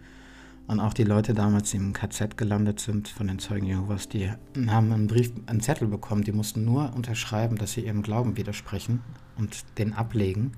Und 0.67 0.79
auch 0.79 0.93
die 0.93 1.03
Leute 1.03 1.34
damals, 1.36 1.72
die 1.72 1.77
im 1.77 1.93
KZ 1.93 2.38
gelandet 2.38 2.79
sind 2.79 3.07
von 3.07 3.27
den 3.27 3.38
Zeugen 3.38 3.67
Jehovas, 3.67 4.10
die 4.10 4.31
haben 4.67 4.91
einen 4.91 5.07
Brief, 5.07 5.31
einen 5.45 5.62
Zettel 5.62 5.88
bekommen, 5.88 6.24
die 6.24 6.31
mussten 6.31 6.65
nur 6.65 6.91
unterschreiben, 6.95 7.57
dass 7.57 7.74
sie 7.74 7.81
ihrem 7.81 8.01
Glauben 8.01 8.36
widersprechen 8.36 9.01
und 9.38 9.63
den 9.77 9.93
ablegen. 9.93 10.53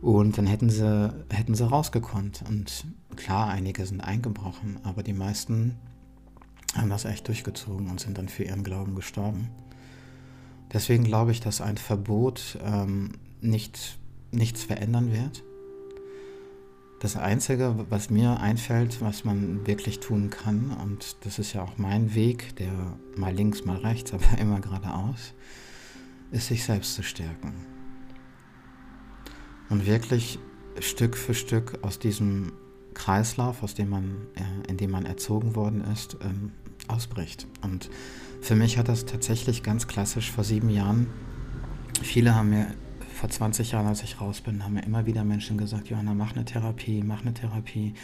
Und 0.00 0.38
dann 0.38 0.46
hätten 0.46 0.70
sie, 0.70 1.12
hätten 1.30 1.54
sie 1.54 1.68
rausgekonnt. 1.68 2.44
Und 2.48 2.86
klar, 3.14 3.48
einige 3.48 3.84
sind 3.84 4.00
eingebrochen, 4.00 4.78
aber 4.84 5.02
die 5.02 5.12
meisten 5.12 5.76
haben 6.74 6.88
das 6.88 7.04
echt 7.04 7.28
durchgezogen 7.28 7.90
und 7.90 8.00
sind 8.00 8.16
dann 8.16 8.28
für 8.28 8.44
ihren 8.44 8.64
Glauben 8.64 8.94
gestorben. 8.94 9.50
Deswegen 10.72 11.04
glaube 11.04 11.32
ich, 11.32 11.40
dass 11.40 11.60
ein 11.60 11.76
Verbot 11.76 12.58
ähm, 12.64 13.12
nicht, 13.42 13.98
nichts 14.30 14.64
verändern 14.64 15.12
wird. 15.12 15.44
Das 17.02 17.16
Einzige, 17.16 17.74
was 17.90 18.10
mir 18.10 18.38
einfällt, 18.38 19.00
was 19.00 19.24
man 19.24 19.66
wirklich 19.66 19.98
tun 19.98 20.30
kann, 20.30 20.70
und 20.70 21.16
das 21.24 21.40
ist 21.40 21.52
ja 21.52 21.64
auch 21.64 21.76
mein 21.76 22.14
Weg, 22.14 22.54
der 22.54 22.70
mal 23.16 23.34
links, 23.34 23.64
mal 23.64 23.78
rechts, 23.78 24.12
aber 24.14 24.38
immer 24.38 24.60
geradeaus, 24.60 25.34
ist 26.30 26.46
sich 26.46 26.62
selbst 26.62 26.94
zu 26.94 27.02
stärken 27.02 27.54
und 29.68 29.84
wirklich 29.84 30.38
Stück 30.78 31.16
für 31.16 31.34
Stück 31.34 31.80
aus 31.82 31.98
diesem 31.98 32.52
Kreislauf, 32.94 33.64
aus 33.64 33.74
dem 33.74 33.88
man, 33.88 34.28
äh, 34.36 34.70
in 34.70 34.76
dem 34.76 34.92
man 34.92 35.04
erzogen 35.04 35.56
worden 35.56 35.82
ist, 35.92 36.18
ähm, 36.22 36.52
ausbricht. 36.86 37.48
Und 37.62 37.90
für 38.40 38.54
mich 38.54 38.78
hat 38.78 38.86
das 38.86 39.06
tatsächlich 39.06 39.64
ganz 39.64 39.88
klassisch 39.88 40.30
vor 40.30 40.44
sieben 40.44 40.70
Jahren, 40.70 41.08
viele 42.00 42.36
haben 42.36 42.50
mir 42.50 42.68
vor 43.22 43.30
20 43.30 43.70
Jahren, 43.70 43.86
als 43.86 44.02
ich 44.02 44.20
raus 44.20 44.40
bin, 44.40 44.64
haben 44.64 44.72
mir 44.72 44.82
immer 44.82 45.06
wieder 45.06 45.22
Menschen 45.22 45.56
gesagt, 45.56 45.86
Johanna, 45.86 46.12
mach 46.12 46.34
eine 46.34 46.44
Therapie, 46.44 47.04
mach 47.04 47.20
eine 47.20 47.32
Therapie. 47.32 47.94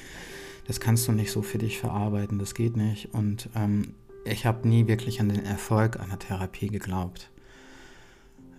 Das 0.69 0.79
kannst 0.79 1.09
du 1.09 1.13
nicht 1.13 1.33
so 1.33 1.43
für 1.43 1.59
dich 1.59 1.81
verarbeiten, 1.81 2.39
das 2.39 2.55
geht 2.55 2.77
nicht. 2.77 3.13
Und 3.15 3.49
ähm, 3.57 3.95
ich 4.25 4.47
habe 4.47 4.69
nie 4.69 4.87
wirklich 4.87 5.21
an 5.21 5.29
den 5.29 5.45
Erfolg 5.45 5.99
einer 5.99 6.21
Therapie 6.21 6.69
geglaubt. 6.69 7.33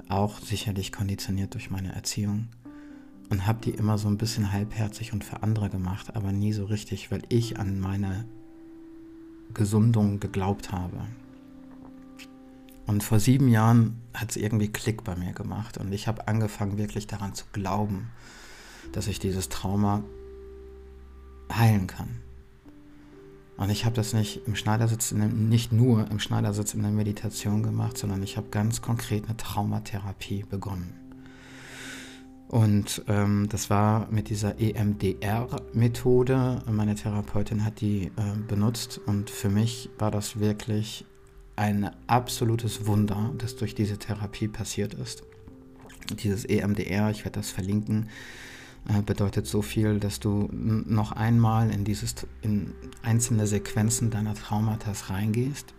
Auch 0.10 0.42
sicherlich 0.42 0.92
konditioniert 0.92 1.54
durch 1.54 1.70
meine 1.70 1.94
Erziehung 1.94 2.50
und 3.30 3.48
habe 3.48 3.62
die 3.64 3.72
immer 3.72 3.98
so 3.98 4.10
ein 4.10 4.18
bisschen 4.18 4.52
halbherzig 4.52 5.14
und 5.14 5.24
für 5.24 5.42
andere 5.44 5.70
gemacht, 5.70 6.14
aber 6.18 6.34
nie 6.34 6.52
so 6.52 6.66
richtig, 6.66 7.10
weil 7.10 7.22
ich 7.30 7.58
an 7.58 7.80
meine 7.80 8.26
Gesundung 9.54 10.20
geglaubt 10.20 10.74
habe. 10.74 11.08
Und 12.90 13.04
vor 13.04 13.20
sieben 13.20 13.50
Jahren 13.50 14.02
hat 14.16 14.32
es 14.32 14.36
irgendwie 14.36 14.70
Klick 14.70 15.04
bei 15.04 15.16
mir 15.16 15.34
gemacht 15.34 15.78
und 15.78 15.94
ich 15.94 16.08
habe 16.08 16.28
angefangen 16.28 16.80
wirklich 16.80 17.06
daran 17.06 17.36
zu 17.36 17.46
glauben, 17.54 18.10
dass 18.94 19.06
ich 19.06 19.20
dieses 19.20 19.48
Trauma 19.48 20.04
heilen 21.54 21.86
kann. 21.86 22.08
Und 23.58 23.70
ich 23.70 23.86
habe 23.86 23.96
das 23.96 24.14
nicht 24.14 24.48
im 24.48 24.56
Schneidersitz, 24.56 25.12
nicht 25.12 25.72
nur 25.72 26.10
im 26.10 26.18
Schneidersitz 26.18 26.74
in 26.74 26.82
der 26.82 26.90
Meditation 26.90 27.62
gemacht, 27.62 27.96
sondern 27.96 28.24
ich 28.24 28.38
habe 28.38 28.48
ganz 28.50 28.82
konkret 28.82 29.26
eine 29.26 29.38
Traumatherapie 29.38 30.46
begonnen. 30.50 30.96
Und 32.48 33.04
ähm, 33.08 33.50
das 33.50 33.70
war 33.70 34.08
mit 34.10 34.32
dieser 34.32 34.60
EMDR-Methode. 34.60 36.64
Meine 36.66 36.96
Therapeutin 36.96 37.64
hat 37.64 37.82
die 37.82 38.06
äh, 38.06 38.12
benutzt 38.48 39.00
und 39.06 39.30
für 39.30 39.50
mich 39.50 39.92
war 40.00 40.10
das 40.10 40.40
wirklich 40.40 41.06
ein 41.60 41.92
absolutes 42.08 42.88
Wunder, 42.88 43.34
das 43.38 43.58
durch 43.58 43.76
diese 43.76 43.98
Therapie 43.98 44.48
passiert 44.48 44.94
ist. 44.94 45.24
Dieses 46.24 46.46
EMDR, 46.46 47.12
ich 47.12 47.26
werde 47.26 47.40
das 47.40 47.52
verlinken, 47.52 48.08
äh, 48.88 49.02
bedeutet 49.02 49.46
so 49.46 49.62
viel, 49.62 50.00
dass 50.00 50.22
du 50.22 50.50
noch 50.54 51.12
einmal 51.12 51.70
in 51.70 51.84
dieses 51.84 52.16
in 52.42 52.74
einzelne 53.04 53.46
Sequenzen 53.46 54.10
deiner 54.10 54.36
Traumata 54.36 54.94
reingehst 55.10 55.74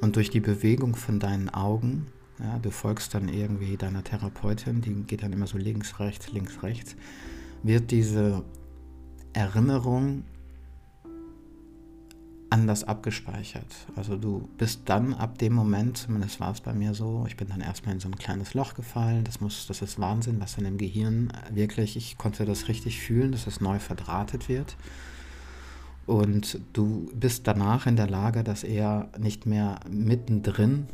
und 0.00 0.16
durch 0.16 0.28
die 0.28 0.40
Bewegung 0.40 0.96
von 0.96 1.20
deinen 1.20 1.48
Augen 1.48 2.08
ja, 2.40 2.58
du 2.58 2.70
folgst 2.70 3.14
dann 3.14 3.28
irgendwie 3.28 3.76
deiner 3.76 4.04
Therapeutin, 4.04 4.82
die 4.82 4.92
geht 5.04 5.22
dann 5.22 5.32
immer 5.32 5.46
so 5.46 5.56
links, 5.56 6.00
rechts, 6.00 6.32
links, 6.32 6.62
rechts. 6.62 6.94
Wird 7.62 7.90
diese 7.92 8.44
Erinnerung 9.32 10.24
anders 12.56 12.84
abgespeichert. 12.84 13.66
Also 13.96 14.16
du 14.16 14.48
bist 14.56 14.80
dann 14.86 15.12
ab 15.12 15.36
dem 15.36 15.52
Moment, 15.52 15.98
zumindest 15.98 16.40
war 16.40 16.52
es 16.52 16.62
bei 16.62 16.72
mir 16.72 16.94
so, 16.94 17.26
ich 17.28 17.36
bin 17.36 17.48
dann 17.48 17.60
erstmal 17.60 17.94
in 17.94 18.00
so 18.00 18.08
ein 18.08 18.16
kleines 18.16 18.54
Loch 18.54 18.72
gefallen. 18.72 19.24
Das 19.24 19.42
muss, 19.42 19.66
das 19.66 19.82
ist 19.82 20.00
Wahnsinn, 20.00 20.40
was 20.40 20.56
dann 20.56 20.64
im 20.64 20.78
Gehirn 20.78 21.30
wirklich, 21.50 21.98
ich 21.98 22.16
konnte 22.16 22.46
das 22.46 22.68
richtig 22.68 22.98
fühlen, 22.98 23.30
dass 23.30 23.46
es 23.46 23.60
neu 23.60 23.78
verdrahtet 23.78 24.48
wird. 24.48 24.78
Und 26.06 26.58
du 26.72 27.10
bist 27.14 27.46
danach 27.46 27.86
in 27.86 27.96
der 27.96 28.08
Lage, 28.08 28.42
das 28.42 28.64
eher 28.64 29.10
nicht 29.18 29.44
mehr 29.44 29.80
mittendrin 29.90 30.86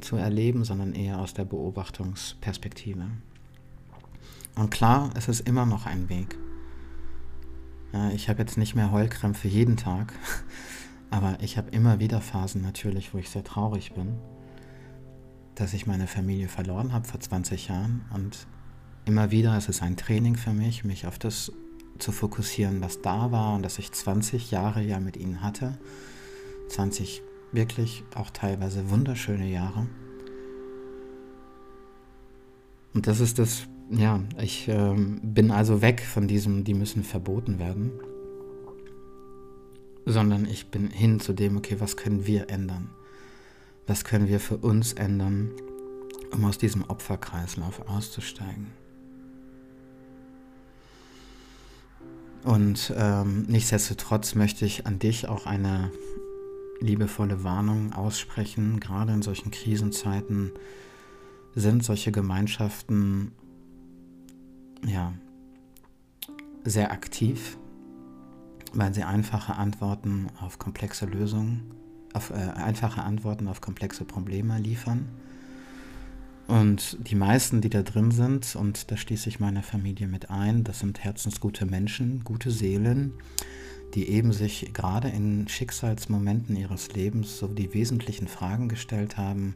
zu 0.00 0.16
erleben, 0.16 0.64
sondern 0.64 0.94
eher 0.94 1.20
aus 1.20 1.32
der 1.32 1.44
Beobachtungsperspektive. 1.44 3.06
Und 4.56 4.70
klar, 4.72 5.10
es 5.14 5.28
ist 5.28 5.46
immer 5.46 5.64
noch 5.64 5.86
ein 5.86 6.08
Weg. 6.08 6.36
Ich 8.14 8.28
habe 8.28 8.40
jetzt 8.40 8.58
nicht 8.58 8.74
mehr 8.74 8.90
Heulkrämpfe 8.90 9.46
jeden 9.46 9.76
Tag, 9.76 10.12
Aber 11.14 11.38
ich 11.40 11.56
habe 11.56 11.70
immer 11.70 12.00
wieder 12.00 12.20
Phasen 12.20 12.60
natürlich, 12.60 13.14
wo 13.14 13.18
ich 13.18 13.30
sehr 13.30 13.44
traurig 13.44 13.92
bin, 13.92 14.16
dass 15.54 15.72
ich 15.72 15.86
meine 15.86 16.08
Familie 16.08 16.48
verloren 16.48 16.92
habe 16.92 17.06
vor 17.06 17.20
20 17.20 17.68
Jahren. 17.68 18.04
Und 18.12 18.48
immer 19.04 19.30
wieder 19.30 19.56
ist 19.56 19.68
es 19.68 19.80
ein 19.80 19.96
Training 19.96 20.34
für 20.34 20.52
mich, 20.52 20.82
mich 20.82 21.06
auf 21.06 21.20
das 21.20 21.52
zu 22.00 22.10
fokussieren, 22.10 22.80
was 22.80 23.00
da 23.00 23.30
war 23.30 23.54
und 23.54 23.62
dass 23.62 23.78
ich 23.78 23.92
20 23.92 24.50
Jahre 24.50 24.82
ja 24.82 24.98
mit 24.98 25.16
ihnen 25.16 25.40
hatte. 25.40 25.78
20 26.70 27.22
wirklich 27.52 28.02
auch 28.16 28.30
teilweise 28.30 28.90
wunderschöne 28.90 29.48
Jahre. 29.48 29.86
Und 32.92 33.06
das 33.06 33.20
ist 33.20 33.38
das, 33.38 33.68
ja, 33.88 34.18
ich 34.42 34.66
ähm, 34.66 35.20
bin 35.22 35.52
also 35.52 35.80
weg 35.80 36.00
von 36.00 36.26
diesem, 36.26 36.64
die 36.64 36.74
müssen 36.74 37.04
verboten 37.04 37.60
werden 37.60 37.92
sondern 40.06 40.46
ich 40.46 40.70
bin 40.70 40.90
hin 40.90 41.20
zu 41.20 41.32
dem, 41.32 41.56
okay, 41.56 41.76
was 41.78 41.96
können 41.96 42.26
wir 42.26 42.50
ändern? 42.50 42.90
Was 43.86 44.04
können 44.04 44.28
wir 44.28 44.40
für 44.40 44.56
uns 44.56 44.92
ändern, 44.92 45.50
um 46.32 46.44
aus 46.44 46.58
diesem 46.58 46.84
Opferkreislauf 46.84 47.88
auszusteigen? 47.88 48.72
Und 52.44 52.92
ähm, 52.96 53.44
nichtsdestotrotz 53.48 54.34
möchte 54.34 54.66
ich 54.66 54.86
an 54.86 54.98
dich 54.98 55.28
auch 55.28 55.46
eine 55.46 55.90
liebevolle 56.80 57.42
Warnung 57.42 57.94
aussprechen. 57.94 58.80
Gerade 58.80 59.14
in 59.14 59.22
solchen 59.22 59.50
Krisenzeiten 59.50 60.52
sind 61.54 61.84
solche 61.84 62.12
Gemeinschaften 62.12 63.32
ja 64.86 65.14
sehr 66.64 66.92
aktiv 66.92 67.56
weil 68.74 68.92
sie 68.94 69.04
einfache 69.04 69.54
Antworten 69.54 70.28
auf 70.40 70.58
komplexe 70.58 71.06
Lösungen, 71.06 71.62
auf 72.12 72.30
äh, 72.30 72.34
einfache 72.34 73.02
Antworten 73.02 73.48
auf 73.48 73.60
komplexe 73.60 74.04
Probleme 74.04 74.58
liefern. 74.58 75.08
Und 76.46 76.98
die 77.08 77.14
meisten, 77.14 77.60
die 77.62 77.70
da 77.70 77.82
drin 77.82 78.10
sind, 78.10 78.54
und 78.54 78.90
da 78.90 78.96
schließe 78.96 79.28
ich 79.28 79.40
meine 79.40 79.62
Familie 79.62 80.06
mit 80.06 80.30
ein, 80.30 80.62
das 80.62 80.80
sind 80.80 81.02
herzensgute 81.02 81.64
Menschen, 81.64 82.22
gute 82.22 82.50
Seelen, 82.50 83.14
die 83.94 84.08
eben 84.08 84.32
sich 84.32 84.72
gerade 84.74 85.08
in 85.08 85.48
Schicksalsmomenten 85.48 86.56
ihres 86.56 86.92
Lebens 86.92 87.38
so 87.38 87.46
die 87.46 87.72
wesentlichen 87.72 88.28
Fragen 88.28 88.68
gestellt 88.68 89.16
haben, 89.16 89.54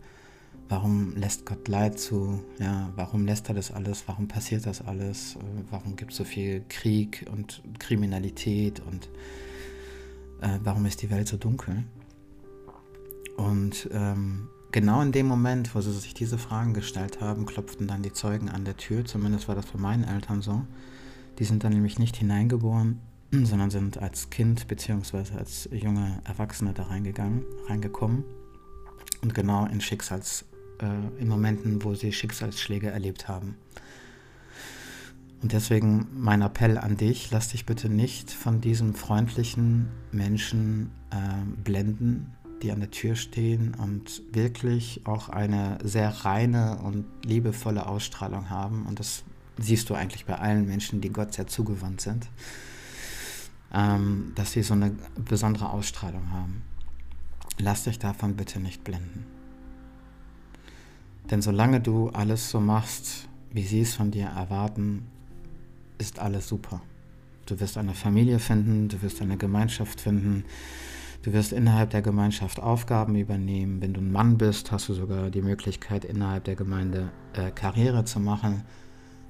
warum 0.69 1.17
lässt 1.17 1.47
Gott 1.47 1.69
Leid 1.69 1.99
zu? 1.99 2.43
Ja, 2.59 2.91
warum 2.97 3.25
lässt 3.25 3.49
er 3.49 3.55
das 3.55 3.71
alles? 3.71 4.05
Warum 4.07 4.29
passiert 4.29 4.67
das 4.67 4.83
alles? 4.83 5.37
Warum 5.71 5.97
gibt 5.97 6.13
es 6.13 6.19
so 6.19 6.25
viel 6.25 6.65
Krieg 6.69 7.27
und 7.33 7.63
Kriminalität 7.79 8.81
und 8.81 9.09
äh, 10.41 10.59
warum 10.63 10.87
ist 10.87 11.03
die 11.03 11.11
Welt 11.11 11.29
so 11.29 11.37
dunkel? 11.37 11.85
Und 13.37 13.89
ähm, 13.93 14.49
genau 14.73 15.01
in 15.01 15.13
dem 15.13 15.27
Moment, 15.27 15.75
wo 15.75 15.81
sie 15.81 15.93
sich 15.93 16.13
diese 16.13 16.39
Fragen 16.39 16.75
gestellt 16.75 17.21
haben, 17.21 17.47
klopften 17.47 17.87
dann 17.87 18.03
die 18.03 18.13
Zeugen 18.13 18.49
an 18.49 18.65
der 18.65 18.77
Tür. 18.77 19.05
Zumindest 19.05 19.49
war 19.49 19.55
das 19.55 19.67
bei 19.67 19.79
meinen 19.79 20.05
Eltern 20.05 20.43
so. 20.43 20.65
Die 21.39 21.45
sind 21.45 21.65
dann 21.65 21.73
nämlich 21.73 21.99
nicht 21.99 22.17
hineingeboren, 22.17 23.01
sondern 23.31 23.71
sind 23.71 23.99
als 23.99 24.31
Kind 24.31 24.67
bzw. 24.69 25.37
als 25.39 25.69
junge 25.73 26.21
Erwachsene 26.25 26.73
da 26.75 26.85
reingegangen, 26.85 27.45
reingekommen 27.69 28.25
und 29.23 29.35
genau 29.35 29.67
in 29.67 29.81
Schicksals 29.81 30.45
äh, 30.81 31.21
in 31.21 31.29
Momenten, 31.29 31.83
wo 31.85 31.95
sie 31.95 32.13
Schicksalsschläge 32.13 32.91
erlebt 32.91 33.29
haben. 33.29 33.57
Und 35.41 35.53
deswegen 35.53 36.09
mein 36.15 36.43
Appell 36.43 36.79
an 36.79 36.97
dich, 36.97 37.31
lass 37.31 37.49
dich 37.49 37.65
bitte 37.65 37.89
nicht 37.89 38.33
von 38.33 38.61
diesem 38.61 38.95
freundlichen 38.95 39.89
Menschen 40.11 40.91
äh, 41.11 41.17
blenden, 41.63 42.35
die 42.63 42.73
an 42.73 42.81
der 42.81 42.91
Tür 42.91 43.15
stehen 43.15 43.75
und 43.75 44.23
wirklich 44.33 45.03
auch 45.05 45.29
eine 45.29 45.79
sehr 45.85 46.09
reine 46.25 46.79
und 46.79 47.05
liebevolle 47.25 47.87
Ausstrahlung 47.87 48.51
haben. 48.51 48.85
Und 48.87 48.99
das 48.99 49.23
siehst 49.59 49.91
du 49.91 49.95
eigentlich 49.95 50.25
bei 50.27 50.37
allen 50.37 50.67
Menschen, 50.67 51.01
die 51.01 51.11
Gott 51.11 51.35
sehr 51.35 51.47
zugewandt 51.47 52.01
sind, 52.01 52.29
ähm, 53.73 54.33
dass 54.35 54.53
sie 54.53 54.63
so 54.63 54.75
eine 54.75 54.93
besondere 55.17 55.71
Ausstrahlung 55.71 56.33
haben. 56.33 56.63
Lass 57.59 57.85
dich 57.85 58.01
davon 58.01 58.35
bitte 58.35 58.59
nicht 58.59 58.83
blenden. 58.83 59.38
Denn 61.31 61.43
solange 61.43 61.81
du 61.81 62.09
alles 62.11 62.51
so 62.51 62.61
machst, 62.61 63.29
wie 63.53 63.63
sie 63.63 63.81
es 63.81 63.95
von 63.95 64.11
dir 64.11 64.27
erwarten, 64.27 65.07
ist 65.99 66.19
alles 66.19 66.49
super. 66.49 66.81
Du 67.47 67.61
wirst 67.61 67.79
eine 67.79 67.95
Familie 67.95 68.39
finden, 68.39 68.89
du 68.89 69.01
wirst 69.03 69.21
eine 69.21 69.37
Gemeinschaft 69.37 70.01
finden, 70.01 70.45
du 71.23 71.33
wirst 71.33 71.53
innerhalb 71.53 71.91
der 71.91 72.03
Gemeinschaft 72.03 72.61
Aufgaben 72.61 73.17
übernehmen. 73.17 73.81
Wenn 73.81 73.95
du 73.95 74.01
ein 74.01 74.13
Mann 74.13 74.39
bist, 74.39 74.71
hast 74.71 74.89
du 74.89 74.95
sogar 74.95 75.31
die 75.31 75.43
Möglichkeit, 75.43 76.05
innerhalb 76.05 76.45
der 76.45 76.57
Gemeinde 76.57 77.11
äh, 77.35 77.51
Karriere 77.51 78.05
zu 78.05 78.21
machen. 78.21 78.65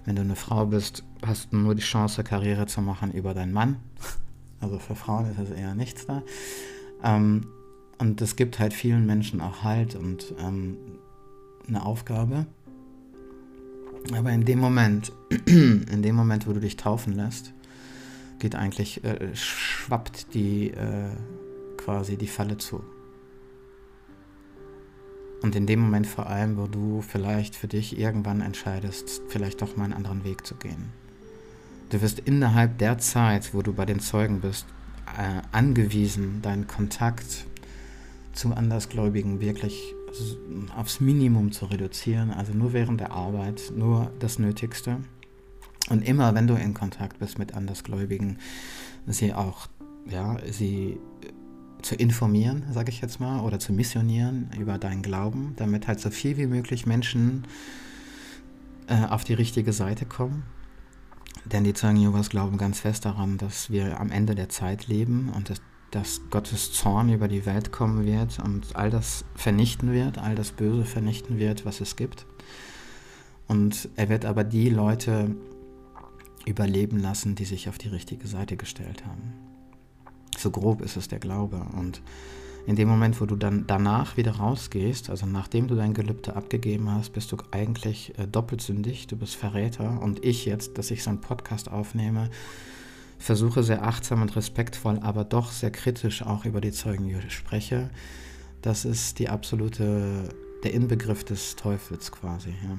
Wenn 0.05 0.17
du 0.17 0.23
eine 0.23 0.37
Frau 0.37 0.67
bist, 0.67 1.05
hast 1.25 1.53
du 1.53 1.57
nur 1.57 1.75
die 1.75 1.83
Chance, 1.83 2.25
Karriere 2.25 2.67
zu 2.67 2.81
machen 2.81 3.13
über 3.13 3.35
deinen 3.35 3.53
Mann. 3.53 3.77
Also 4.61 4.81
für 4.81 4.97
Frauen 4.97 5.31
ist 5.31 5.39
das 5.39 5.53
eher 5.53 5.77
nichts 5.77 6.07
da. 6.07 6.21
Ähm, 7.05 7.47
und 7.99 8.21
es 8.21 8.35
gibt 8.35 8.59
halt 8.59 8.75
vielen 8.75 9.07
Menschen 9.07 9.41
auch 9.41 9.63
Halt 9.63 9.95
und 9.95 10.35
ähm, 10.41 10.77
eine 11.69 11.85
Aufgabe. 11.85 12.47
Aber 14.17 14.31
in 14.31 14.45
dem 14.45 14.59
Moment, 14.59 15.13
in 15.47 16.03
dem 16.03 16.15
Moment, 16.15 16.47
wo 16.47 16.53
du 16.53 16.61
dich 16.61 16.77
taufen 16.77 17.13
lässt, 17.13 17.53
geht 18.39 18.55
eigentlich, 18.55 19.05
äh, 19.05 19.35
schwappt 19.35 20.35
die 20.35 20.71
äh, 20.71 21.11
quasi 21.77 22.17
die 22.17 22.29
Falle 22.29 22.57
zu. 22.59 22.83
Und 25.43 25.55
in 25.55 25.67
dem 25.67 25.81
Moment 25.81 26.07
vor 26.07 26.27
allem, 26.27 26.57
wo 26.57 26.67
du 26.67 27.01
vielleicht 27.01 27.55
für 27.55 27.69
dich 27.69 27.99
irgendwann 27.99 28.41
entscheidest, 28.41 29.23
vielleicht 29.29 29.63
doch 29.63 29.77
mal 29.77 29.85
einen 29.85 29.93
anderen 29.93 30.25
Weg 30.25 30.47
zu 30.47 30.57
gehen. 30.57 30.91
Du 31.91 32.03
wirst 32.03 32.19
innerhalb 32.19 32.79
der 32.79 32.99
Zeit, 32.99 33.55
wo 33.55 33.63
du 33.63 33.73
bei 33.73 33.87
den 33.87 34.01
Zeugen 34.01 34.41
bist, 34.41 34.67
äh, 35.17 35.41
angewiesen, 35.53 36.43
deinen 36.43 36.67
Kontakt 36.67 37.47
zu 38.33 38.53
Andersgläubigen 38.53 39.41
wirklich 39.41 39.95
aufs 40.77 41.01
Minimum 41.01 41.53
zu 41.53 41.67
reduzieren, 41.67 42.31
also 42.31 42.53
nur 42.53 42.73
während 42.73 43.01
der 43.01 43.13
Arbeit, 43.13 43.73
nur 43.75 44.11
das 44.19 44.39
Nötigste. 44.39 44.99
Und 45.91 46.07
immer, 46.07 46.35
wenn 46.35 46.47
du 46.47 46.55
in 46.55 46.75
Kontakt 46.75 47.19
bist 47.19 47.39
mit 47.39 47.55
Andersgläubigen, 47.55 48.39
sie 49.07 49.33
auch, 49.33 49.69
ja, 50.07 50.37
sie 50.51 50.99
zu 51.83 51.95
informieren, 51.95 52.65
sage 52.73 52.91
ich 52.91 53.01
jetzt 53.01 53.21
mal, 53.21 53.41
oder 53.41 53.59
zu 53.59 53.73
missionieren 53.73 54.51
über 54.59 54.79
deinen 54.79 55.03
Glauben, 55.03 55.55
damit 55.57 55.87
halt 55.87 56.01
so 56.01 56.11
viel 56.11 56.37
wie 56.37 56.47
möglich 56.47 56.87
Menschen 56.87 57.47
äh, 58.89 59.07
auf 59.07 59.25
die 59.25 59.35
richtige 59.35 59.73
Seite 59.73 60.05
kommen. 60.05 60.43
Denn 61.45 61.65
die 61.65 61.75
Zeugen 61.75 61.97
Jehovas 61.97 62.31
glauben 62.31 62.59
ganz 62.59 62.81
fest 62.81 63.05
daran, 63.05 63.39
dass 63.39 63.71
wir 63.71 64.01
am 64.01 64.11
Ende 64.11 64.35
der 64.35 64.49
Zeit 64.49 64.89
leben 64.89 65.31
und 65.35 65.51
dass 65.51 65.61
dass 65.91 66.21
Gottes 66.31 66.73
Zorn 66.73 67.09
über 67.11 67.29
die 67.29 67.47
Welt 67.47 67.73
kommen 67.73 68.05
wird 68.05 68.39
und 68.41 68.77
all 68.77 68.91
das 68.91 69.25
vernichten 69.35 69.93
wird, 69.93 70.19
all 70.19 70.35
das 70.35 70.53
Böse 70.53 70.85
vernichten 70.85 71.39
wird, 71.39 71.65
was 71.65 71.81
es 71.81 71.97
gibt. 71.97 72.27
Und 73.47 73.89
er 73.97 74.09
wird 74.09 74.27
aber 74.27 74.45
die 74.45 74.69
Leute 74.69 75.35
überleben 76.47 76.99
lassen, 76.99 77.35
die 77.35 77.45
sich 77.45 77.69
auf 77.69 77.79
die 77.79 77.89
richtige 77.89 78.27
Seite 78.27 78.57
gestellt 78.57 79.05
haben. 79.07 79.33
So 80.37 80.51
grob 80.51 80.83
ist 80.83 80.97
es 80.97 81.09
der 81.09 81.19
Glaube. 81.19 81.67
Und 81.77 82.03
in 82.67 82.77
dem 82.77 82.89
Moment, 82.89 83.21
wo 83.21 83.27
du 83.27 83.35
dann 83.35 83.67
danach 83.67 84.19
wieder 84.19 84.33
rausgehst, 84.33 85.09
also 85.09 85.25
nachdem 85.25 85.69
du 85.69 85.75
dein 85.75 85.95
Gelübde 85.95 86.37
abgegeben 86.37 86.91
hast, 86.91 87.15
bist 87.15 87.33
du 87.33 87.39
eigentlich 87.51 88.19
äh, 88.19 88.27
doppelt 88.27 88.61
sündig, 88.61 89.07
du 89.07 89.17
bist 89.17 89.37
Verräter. 89.37 90.01
Und 90.03 90.23
ich 90.25 90.45
jetzt, 90.45 90.77
dass 90.77 90.91
ich 90.91 91.03
so 91.03 91.09
einen 91.11 91.23
Podcast 91.23 91.71
aufnehme, 91.71 92.29
versuche 93.19 93.63
sehr 93.63 93.85
achtsam 93.85 94.23
und 94.23 94.35
respektvoll, 94.37 94.99
aber 95.01 95.25
doch 95.25 95.51
sehr 95.51 95.71
kritisch 95.71 96.23
auch 96.23 96.45
über 96.45 96.61
die 96.61 96.73
Zeugen 96.73 97.15
spreche, 97.31 97.91
das 98.63 98.85
ist 98.85 99.19
die 99.19 99.29
absolute, 99.29 100.35
der 100.65 100.75
Inbegriff 100.75 101.25
des 101.25 101.57
Teufels 101.57 102.11
quasi. 102.13 102.51
Ja. 102.51 102.79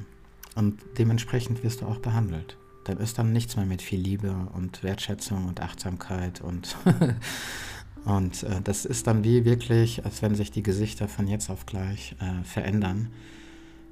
Und 0.56 0.82
dementsprechend 0.98 1.64
wirst 1.64 1.82
du 1.82 1.86
auch 1.86 2.00
behandelt. 2.00 2.58
Dann 2.86 2.98
ist 2.98 3.18
dann 3.18 3.32
nichts 3.32 3.56
mehr 3.56 3.66
mit 3.66 3.82
viel 3.82 4.00
Liebe 4.00 4.34
und 4.54 4.84
Wertschätzung 4.84 5.46
und 5.46 5.62
Achtsamkeit 5.62 6.42
und, 6.42 6.76
und 8.06 8.44
äh, 8.44 8.62
das 8.64 8.86
ist 8.86 9.08
dann 9.08 9.24
wie 9.24 9.46
wirklich, 9.46 10.04
als 10.06 10.22
wenn 10.22 10.36
sich 10.36 10.52
die 10.52 10.64
Gesichter 10.64 11.08
von 11.08 11.28
jetzt 11.28 11.50
auf 11.50 11.66
gleich 11.66 12.16
äh, 12.20 12.44
verändern. 12.44 13.10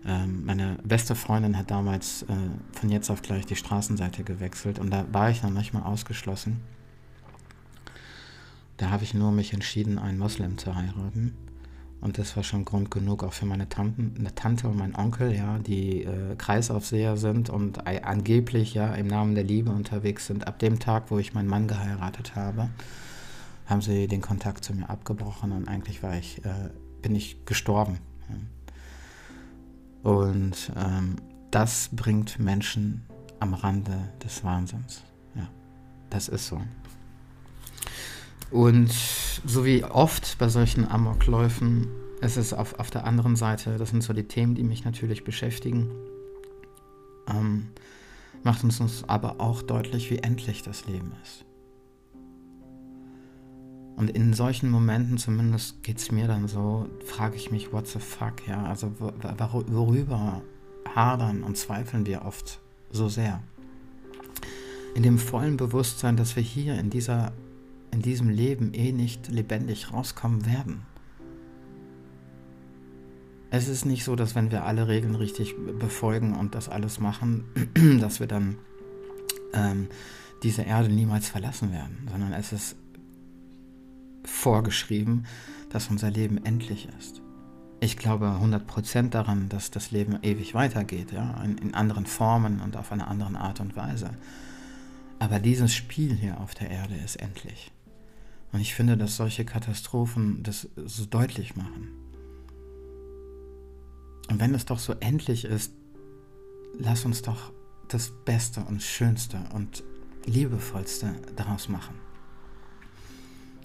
Ähm, 0.05 0.45
meine 0.45 0.77
beste 0.83 1.15
Freundin 1.15 1.57
hat 1.57 1.71
damals 1.71 2.23
äh, 2.23 2.27
von 2.71 2.89
jetzt 2.89 3.09
auf 3.09 3.21
gleich 3.21 3.45
die 3.45 3.55
Straßenseite 3.55 4.23
gewechselt 4.23 4.79
und 4.79 4.91
da 4.91 5.05
war 5.11 5.29
ich 5.29 5.41
dann 5.41 5.53
manchmal 5.53 5.83
ausgeschlossen. 5.83 6.61
Da 8.77 8.91
habe 8.91 9.03
ich 9.03 9.13
nur 9.13 9.31
mich 9.31 9.53
entschieden, 9.53 9.97
einen 9.97 10.19
Moslem 10.19 10.57
zu 10.57 10.75
heiraten. 10.75 11.35
Und 11.99 12.19
das 12.19 12.35
war 12.35 12.43
schon 12.43 12.63
Grund 12.63 12.91
genug 12.91 13.23
auch 13.23 13.33
für 13.33 13.47
meine 13.47 13.69
Tanten, 13.69 14.15
eine 14.19 14.35
Tante 14.35 14.67
und 14.67 14.77
meinen 14.77 14.93
Onkel, 14.95 15.33
ja, 15.33 15.57
die 15.57 16.03
äh, 16.03 16.35
Kreisaufseher 16.37 17.17
sind 17.17 17.49
und 17.49 17.87
angeblich 17.87 18.75
ja 18.75 18.93
im 18.93 19.07
Namen 19.07 19.33
der 19.33 19.43
Liebe 19.43 19.71
unterwegs 19.71 20.27
sind, 20.27 20.45
ab 20.45 20.59
dem 20.59 20.77
Tag, 20.77 21.09
wo 21.09 21.17
ich 21.17 21.33
meinen 21.33 21.47
Mann 21.47 21.67
geheiratet 21.67 22.35
habe. 22.35 22.69
haben 23.65 23.81
sie 23.81 24.07
den 24.07 24.21
Kontakt 24.21 24.63
zu 24.63 24.73
mir 24.75 24.89
abgebrochen 24.89 25.51
und 25.51 25.67
eigentlich 25.67 26.03
war 26.03 26.15
ich, 26.15 26.45
äh, 26.45 26.69
bin 27.01 27.15
ich 27.15 27.43
gestorben. 27.45 27.97
Und 30.07 30.71
ähm, 30.77 31.17
das 31.51 31.89
bringt 31.91 32.39
Menschen 32.39 33.03
am 33.41 33.53
Rande 33.53 34.07
des 34.23 34.41
Wahnsinns. 34.41 35.03
Ja, 35.35 35.49
das 36.09 36.29
ist 36.29 36.47
so. 36.47 36.61
Und 38.49 38.89
so 38.89 39.65
wie 39.65 39.83
oft 39.83 40.37
bei 40.37 40.47
solchen 40.47 40.89
Amokläufen, 40.89 41.89
ist 42.21 42.37
es 42.37 42.53
auf, 42.53 42.79
auf 42.79 42.89
der 42.89 43.03
anderen 43.03 43.35
Seite, 43.35 43.77
das 43.77 43.89
sind 43.89 44.01
so 44.01 44.13
die 44.13 44.23
Themen, 44.23 44.55
die 44.55 44.63
mich 44.63 44.85
natürlich 44.85 45.25
beschäftigen, 45.25 45.91
ähm, 47.27 47.67
macht 48.43 48.63
uns, 48.63 48.79
uns 48.79 49.03
aber 49.09 49.41
auch 49.41 49.61
deutlich, 49.61 50.09
wie 50.09 50.19
endlich 50.19 50.63
das 50.63 50.87
Leben 50.87 51.11
ist. 51.21 51.43
Und 53.97 54.11
in 54.11 54.33
solchen 54.33 54.69
Momenten, 54.69 55.17
zumindest 55.17 55.81
geht 55.81 55.97
es 55.97 56.11
mir 56.11 56.27
dann 56.27 56.47
so, 56.47 56.87
frage 57.03 57.35
ich 57.35 57.49
mich, 57.49 57.73
what 57.73 57.87
the 57.87 57.97
fuck, 57.97 58.47
ja, 58.47 58.63
also 58.63 58.91
worüber 58.99 60.43
hadern 60.93 61.41
und 61.41 61.57
zweifeln 61.57 62.05
wir 62.05 62.23
oft 62.23 62.59
so 62.91 63.09
sehr. 63.09 63.41
In 64.93 65.01
dem 65.01 65.17
vollen 65.17 65.57
Bewusstsein, 65.57 66.15
dass 66.15 66.35
wir 66.35 66.43
hier 66.43 66.77
in, 66.77 66.91
dieser, 66.91 67.31
in 67.91 68.03
diesem 68.03 68.29
Leben 68.29 68.71
eh 68.75 68.91
nicht 68.91 69.29
lebendig 69.29 69.91
rauskommen 69.91 70.45
werden. 70.45 70.83
Es 73.49 73.67
ist 73.67 73.85
nicht 73.85 74.03
so, 74.03 74.15
dass 74.15 74.35
wenn 74.35 74.51
wir 74.51 74.63
alle 74.63 74.87
Regeln 74.87 75.15
richtig 75.15 75.55
befolgen 75.79 76.35
und 76.35 76.53
das 76.53 76.69
alles 76.69 76.99
machen, 76.99 77.45
dass 77.99 78.19
wir 78.19 78.27
dann 78.27 78.57
ähm, 79.53 79.87
diese 80.43 80.61
Erde 80.61 80.89
niemals 80.89 81.29
verlassen 81.29 81.71
werden, 81.71 82.07
sondern 82.11 82.33
es 82.33 82.53
ist 82.53 82.75
vorgeschrieben, 84.27 85.25
dass 85.69 85.89
unser 85.89 86.11
Leben 86.11 86.43
endlich 86.45 86.87
ist. 86.97 87.21
Ich 87.79 87.97
glaube 87.97 88.25
100% 88.25 89.09
daran, 89.09 89.49
dass 89.49 89.69
das 89.69 89.91
Leben 89.91 90.17
ewig 90.23 90.53
weitergeht, 90.53 91.11
ja, 91.11 91.41
in, 91.43 91.57
in 91.57 91.73
anderen 91.73 92.05
Formen 92.05 92.59
und 92.61 92.75
auf 92.75 92.91
eine 92.91 93.07
andere 93.07 93.37
Art 93.37 93.59
und 93.59 93.75
Weise. 93.75 94.09
Aber 95.19 95.39
dieses 95.39 95.73
Spiel 95.73 96.15
hier 96.15 96.39
auf 96.39 96.55
der 96.55 96.69
Erde 96.71 96.95
ist 96.95 97.17
endlich. 97.17 97.71
Und 98.51 98.61
ich 98.61 98.73
finde, 98.73 98.97
dass 98.97 99.17
solche 99.17 99.45
Katastrophen 99.45 100.41
das 100.41 100.69
so 100.75 101.05
deutlich 101.05 101.55
machen. 101.55 101.89
Und 104.29 104.39
wenn 104.39 104.55
es 104.55 104.65
doch 104.65 104.79
so 104.79 104.93
endlich 104.93 105.45
ist, 105.45 105.71
lass 106.77 107.05
uns 107.05 107.21
doch 107.21 107.51
das 107.89 108.11
Beste 108.25 108.61
und 108.61 108.81
Schönste 108.81 109.39
und 109.53 109.83
Liebevollste 110.25 111.15
daraus 111.35 111.69
machen 111.69 112.06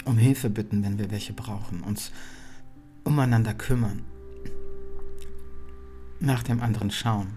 um 0.05 0.19
Hilfe 0.19 0.51
bitten, 0.51 0.83
wenn 0.83 0.99
wir 0.99 1.11
welche 1.11 1.33
brauchen, 1.33 1.83
uns 1.83 2.13
umeinander 3.05 3.55
kümmern, 3.55 4.05
nach 6.21 6.43
dem 6.43 6.61
anderen 6.61 6.91
schauen, 6.91 7.29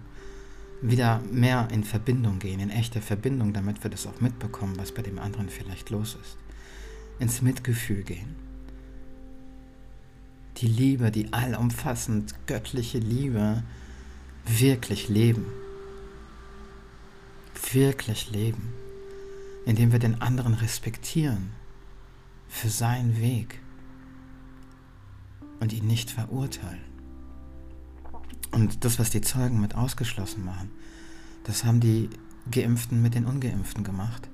wieder 0.82 1.20
mehr 1.30 1.68
in 1.72 1.84
Verbindung 1.84 2.38
gehen, 2.38 2.60
in 2.60 2.70
echte 2.70 3.00
Verbindung, 3.00 3.52
damit 3.52 3.82
wir 3.82 3.90
das 3.90 4.06
auch 4.06 4.20
mitbekommen, 4.20 4.76
was 4.76 4.92
bei 4.92 5.02
dem 5.02 5.18
anderen 5.18 5.48
vielleicht 5.48 5.90
los 5.90 6.16
ist. 6.20 6.36
Ins 7.18 7.42
Mitgefühl 7.42 8.02
gehen. 8.02 8.36
Die 10.58 10.66
Liebe, 10.66 11.10
die 11.10 11.32
allumfassend 11.32 12.34
göttliche 12.46 12.98
Liebe, 12.98 13.62
wirklich 14.46 15.08
leben. 15.08 15.46
Wirklich 17.72 18.30
leben. 18.30 18.72
Indem 19.64 19.92
wir 19.92 19.98
den 19.98 20.20
anderen 20.20 20.54
respektieren, 20.54 21.50
für 22.56 22.70
seinen 22.70 23.20
Weg 23.20 23.60
und 25.60 25.72
ihn 25.74 25.86
nicht 25.86 26.10
verurteilen. 26.10 26.80
Und 28.50 28.84
das, 28.84 28.98
was 28.98 29.10
die 29.10 29.20
Zeugen 29.20 29.60
mit 29.60 29.74
ausgeschlossen 29.74 30.44
machen, 30.44 30.70
das 31.44 31.64
haben 31.64 31.80
die 31.80 32.08
Geimpften 32.50 33.02
mit 33.02 33.14
den 33.14 33.26
Ungeimpften 33.26 33.84
gemacht. 33.84 34.28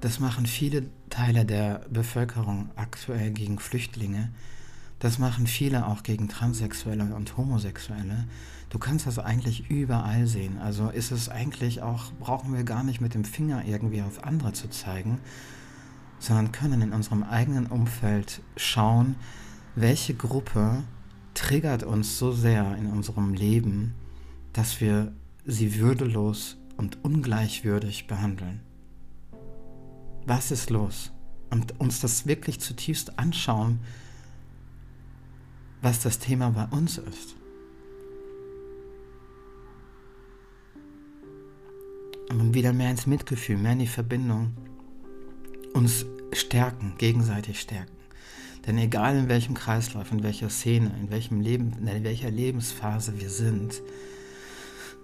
Das 0.00 0.20
machen 0.20 0.46
viele 0.46 0.86
Teile 1.10 1.44
der 1.44 1.84
Bevölkerung 1.90 2.70
aktuell 2.76 3.32
gegen 3.32 3.58
Flüchtlinge. 3.58 4.30
Das 5.00 5.18
machen 5.18 5.48
viele 5.48 5.86
auch 5.88 6.04
gegen 6.04 6.28
Transsexuelle 6.28 7.12
und 7.12 7.36
Homosexuelle. 7.36 8.28
Du 8.70 8.78
kannst 8.78 9.06
das 9.06 9.18
eigentlich 9.18 9.68
überall 9.68 10.28
sehen. 10.28 10.58
Also 10.58 10.90
ist 10.90 11.10
es 11.10 11.28
eigentlich 11.28 11.82
auch, 11.82 12.12
brauchen 12.20 12.54
wir 12.54 12.62
gar 12.62 12.84
nicht 12.84 13.00
mit 13.00 13.14
dem 13.14 13.24
Finger 13.24 13.64
irgendwie 13.64 14.02
auf 14.02 14.22
andere 14.22 14.52
zu 14.52 14.70
zeigen, 14.70 15.18
sondern 16.22 16.52
können 16.52 16.82
in 16.82 16.92
unserem 16.92 17.24
eigenen 17.24 17.66
Umfeld 17.66 18.42
schauen, 18.56 19.16
welche 19.74 20.14
Gruppe 20.14 20.84
triggert 21.34 21.82
uns 21.82 22.16
so 22.16 22.30
sehr 22.30 22.76
in 22.76 22.86
unserem 22.86 23.34
Leben, 23.34 23.94
dass 24.52 24.80
wir 24.80 25.12
sie 25.44 25.80
würdelos 25.80 26.58
und 26.76 27.04
ungleichwürdig 27.04 28.06
behandeln. 28.06 28.60
Was 30.24 30.52
ist 30.52 30.70
los? 30.70 31.10
Und 31.50 31.80
uns 31.80 31.98
das 31.98 32.24
wirklich 32.24 32.60
zutiefst 32.60 33.18
anschauen, 33.18 33.80
was 35.80 35.98
das 35.98 36.20
Thema 36.20 36.50
bei 36.50 36.66
uns 36.66 36.98
ist. 36.98 37.34
Und 42.30 42.54
wieder 42.54 42.72
mehr 42.72 42.92
ins 42.92 43.08
Mitgefühl, 43.08 43.58
mehr 43.58 43.72
in 43.72 43.80
die 43.80 43.86
Verbindung 43.88 44.52
uns 45.74 46.06
stärken, 46.32 46.94
gegenseitig 46.98 47.60
stärken. 47.60 47.92
Denn 48.66 48.78
egal 48.78 49.16
in 49.16 49.28
welchem 49.28 49.54
Kreislauf, 49.54 50.12
in 50.12 50.22
welcher 50.22 50.48
Szene, 50.48 50.92
in 51.00 51.10
welchem 51.10 51.40
Leben, 51.40 51.72
in 51.86 52.04
welcher 52.04 52.30
Lebensphase 52.30 53.20
wir 53.20 53.30
sind, 53.30 53.82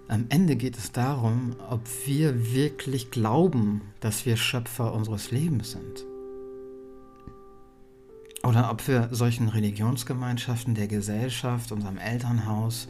am 0.07 0.25
Ende 0.29 0.55
geht 0.55 0.75
es 0.75 0.91
darum, 0.91 1.55
ob 1.69 1.81
wir 2.05 2.53
wirklich 2.53 3.11
glauben, 3.11 3.81
dass 3.99 4.25
wir 4.25 4.37
Schöpfer 4.37 4.93
unseres 4.93 5.29
Lebens 5.29 5.71
sind. 5.71 6.05
Oder 8.43 8.71
ob 8.71 8.87
wir 8.87 9.09
solchen 9.11 9.49
Religionsgemeinschaften 9.49 10.73
der 10.73 10.87
Gesellschaft, 10.87 11.71
unserem 11.71 11.99
Elternhaus 11.99 12.87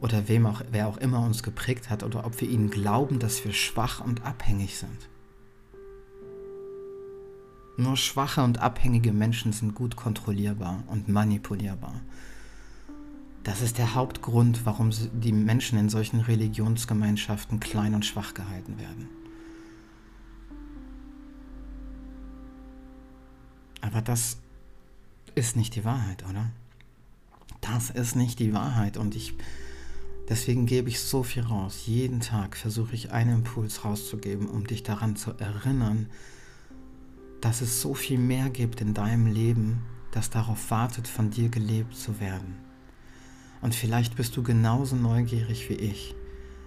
oder 0.00 0.28
wem 0.28 0.46
auch, 0.46 0.62
wer 0.70 0.86
auch 0.86 0.98
immer 0.98 1.24
uns 1.24 1.42
geprägt 1.42 1.90
hat, 1.90 2.04
oder 2.04 2.24
ob 2.24 2.40
wir 2.40 2.48
ihnen 2.48 2.70
glauben, 2.70 3.18
dass 3.18 3.44
wir 3.44 3.52
schwach 3.52 4.00
und 4.00 4.24
abhängig 4.24 4.76
sind. 4.76 5.09
Nur 7.80 7.96
schwache 7.96 8.42
und 8.42 8.58
abhängige 8.58 9.10
Menschen 9.10 9.54
sind 9.54 9.74
gut 9.74 9.96
kontrollierbar 9.96 10.84
und 10.88 11.08
manipulierbar. 11.08 11.94
Das 13.42 13.62
ist 13.62 13.78
der 13.78 13.94
Hauptgrund, 13.94 14.66
warum 14.66 14.90
die 14.90 15.32
Menschen 15.32 15.78
in 15.78 15.88
solchen 15.88 16.20
Religionsgemeinschaften 16.20 17.58
klein 17.58 17.94
und 17.94 18.04
schwach 18.04 18.34
gehalten 18.34 18.78
werden. 18.78 19.08
Aber 23.80 24.02
das 24.02 24.36
ist 25.34 25.56
nicht 25.56 25.74
die 25.74 25.84
Wahrheit, 25.86 26.22
oder? 26.28 26.50
Das 27.62 27.88
ist 27.88 28.14
nicht 28.14 28.40
die 28.40 28.52
Wahrheit 28.52 28.98
und 28.98 29.16
ich 29.16 29.32
deswegen 30.28 30.66
gebe 30.66 30.90
ich 30.90 31.00
so 31.00 31.22
viel 31.22 31.44
raus. 31.44 31.84
Jeden 31.86 32.20
Tag 32.20 32.58
versuche 32.58 32.94
ich 32.94 33.10
einen 33.10 33.36
Impuls 33.36 33.86
rauszugeben, 33.86 34.48
um 34.48 34.66
dich 34.66 34.82
daran 34.82 35.16
zu 35.16 35.30
erinnern, 35.38 36.10
dass 37.40 37.60
es 37.60 37.80
so 37.80 37.94
viel 37.94 38.18
mehr 38.18 38.50
gibt 38.50 38.80
in 38.80 38.94
deinem 38.94 39.26
Leben, 39.26 39.82
das 40.10 40.30
darauf 40.30 40.70
wartet, 40.70 41.08
von 41.08 41.30
dir 41.30 41.48
gelebt 41.48 41.94
zu 41.94 42.20
werden. 42.20 42.56
Und 43.62 43.74
vielleicht 43.74 44.16
bist 44.16 44.36
du 44.36 44.42
genauso 44.42 44.96
neugierig 44.96 45.68
wie 45.68 45.74
ich, 45.74 46.14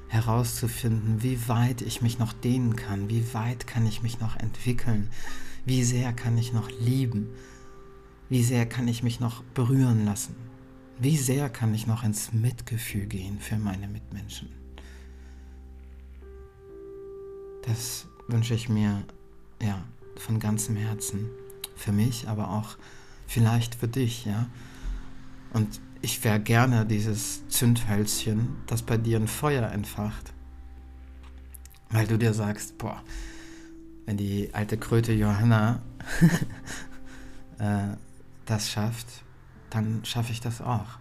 herauszufinden, 0.07 1.23
wie 1.23 1.47
weit 1.47 1.81
ich 1.81 2.01
mich 2.01 2.19
noch 2.19 2.33
dehnen 2.33 2.75
kann, 2.75 3.09
wie 3.09 3.33
weit 3.33 3.65
kann 3.65 3.85
ich 3.85 4.03
mich 4.03 4.19
noch 4.19 4.37
entwickeln, 4.37 5.09
wie 5.65 5.83
sehr 5.83 6.13
kann 6.13 6.37
ich 6.37 6.53
noch 6.53 6.69
lieben, 6.69 7.29
wie 8.29 8.43
sehr 8.43 8.65
kann 8.65 8.87
ich 8.87 9.03
mich 9.03 9.19
noch 9.19 9.43
berühren 9.55 10.05
lassen, 10.05 10.35
wie 10.99 11.17
sehr 11.17 11.49
kann 11.49 11.73
ich 11.73 11.87
noch 11.87 12.03
ins 12.03 12.31
Mitgefühl 12.31 13.07
gehen 13.07 13.39
für 13.39 13.57
meine 13.57 13.87
Mitmenschen. 13.87 14.49
Das 17.63 18.07
wünsche 18.27 18.53
ich 18.53 18.69
mir, 18.69 19.03
ja, 19.61 19.83
von 20.17 20.39
ganzem 20.39 20.75
Herzen. 20.75 21.29
Für 21.75 21.91
mich, 21.91 22.27
aber 22.27 22.49
auch 22.49 22.77
vielleicht 23.27 23.75
für 23.75 23.87
dich, 23.87 24.25
ja. 24.25 24.47
Und 25.53 25.81
ich 26.01 26.23
wäre 26.23 26.39
gerne 26.39 26.85
dieses 26.85 27.47
Zündhölzchen, 27.47 28.57
das 28.67 28.83
bei 28.83 28.97
dir 28.97 29.17
ein 29.17 29.27
Feuer 29.27 29.71
entfacht. 29.71 30.33
Weil 31.89 32.07
du 32.07 32.17
dir 32.17 32.33
sagst, 32.33 32.77
boah, 32.77 33.01
wenn 34.05 34.17
die 34.17 34.53
alte 34.53 34.77
Kröte 34.77 35.13
Johanna 35.13 35.81
äh, 37.59 37.95
das 38.45 38.69
schafft, 38.69 39.07
dann 39.69 40.03
schaffe 40.03 40.31
ich 40.31 40.41
das 40.41 40.61
auch. 40.61 40.99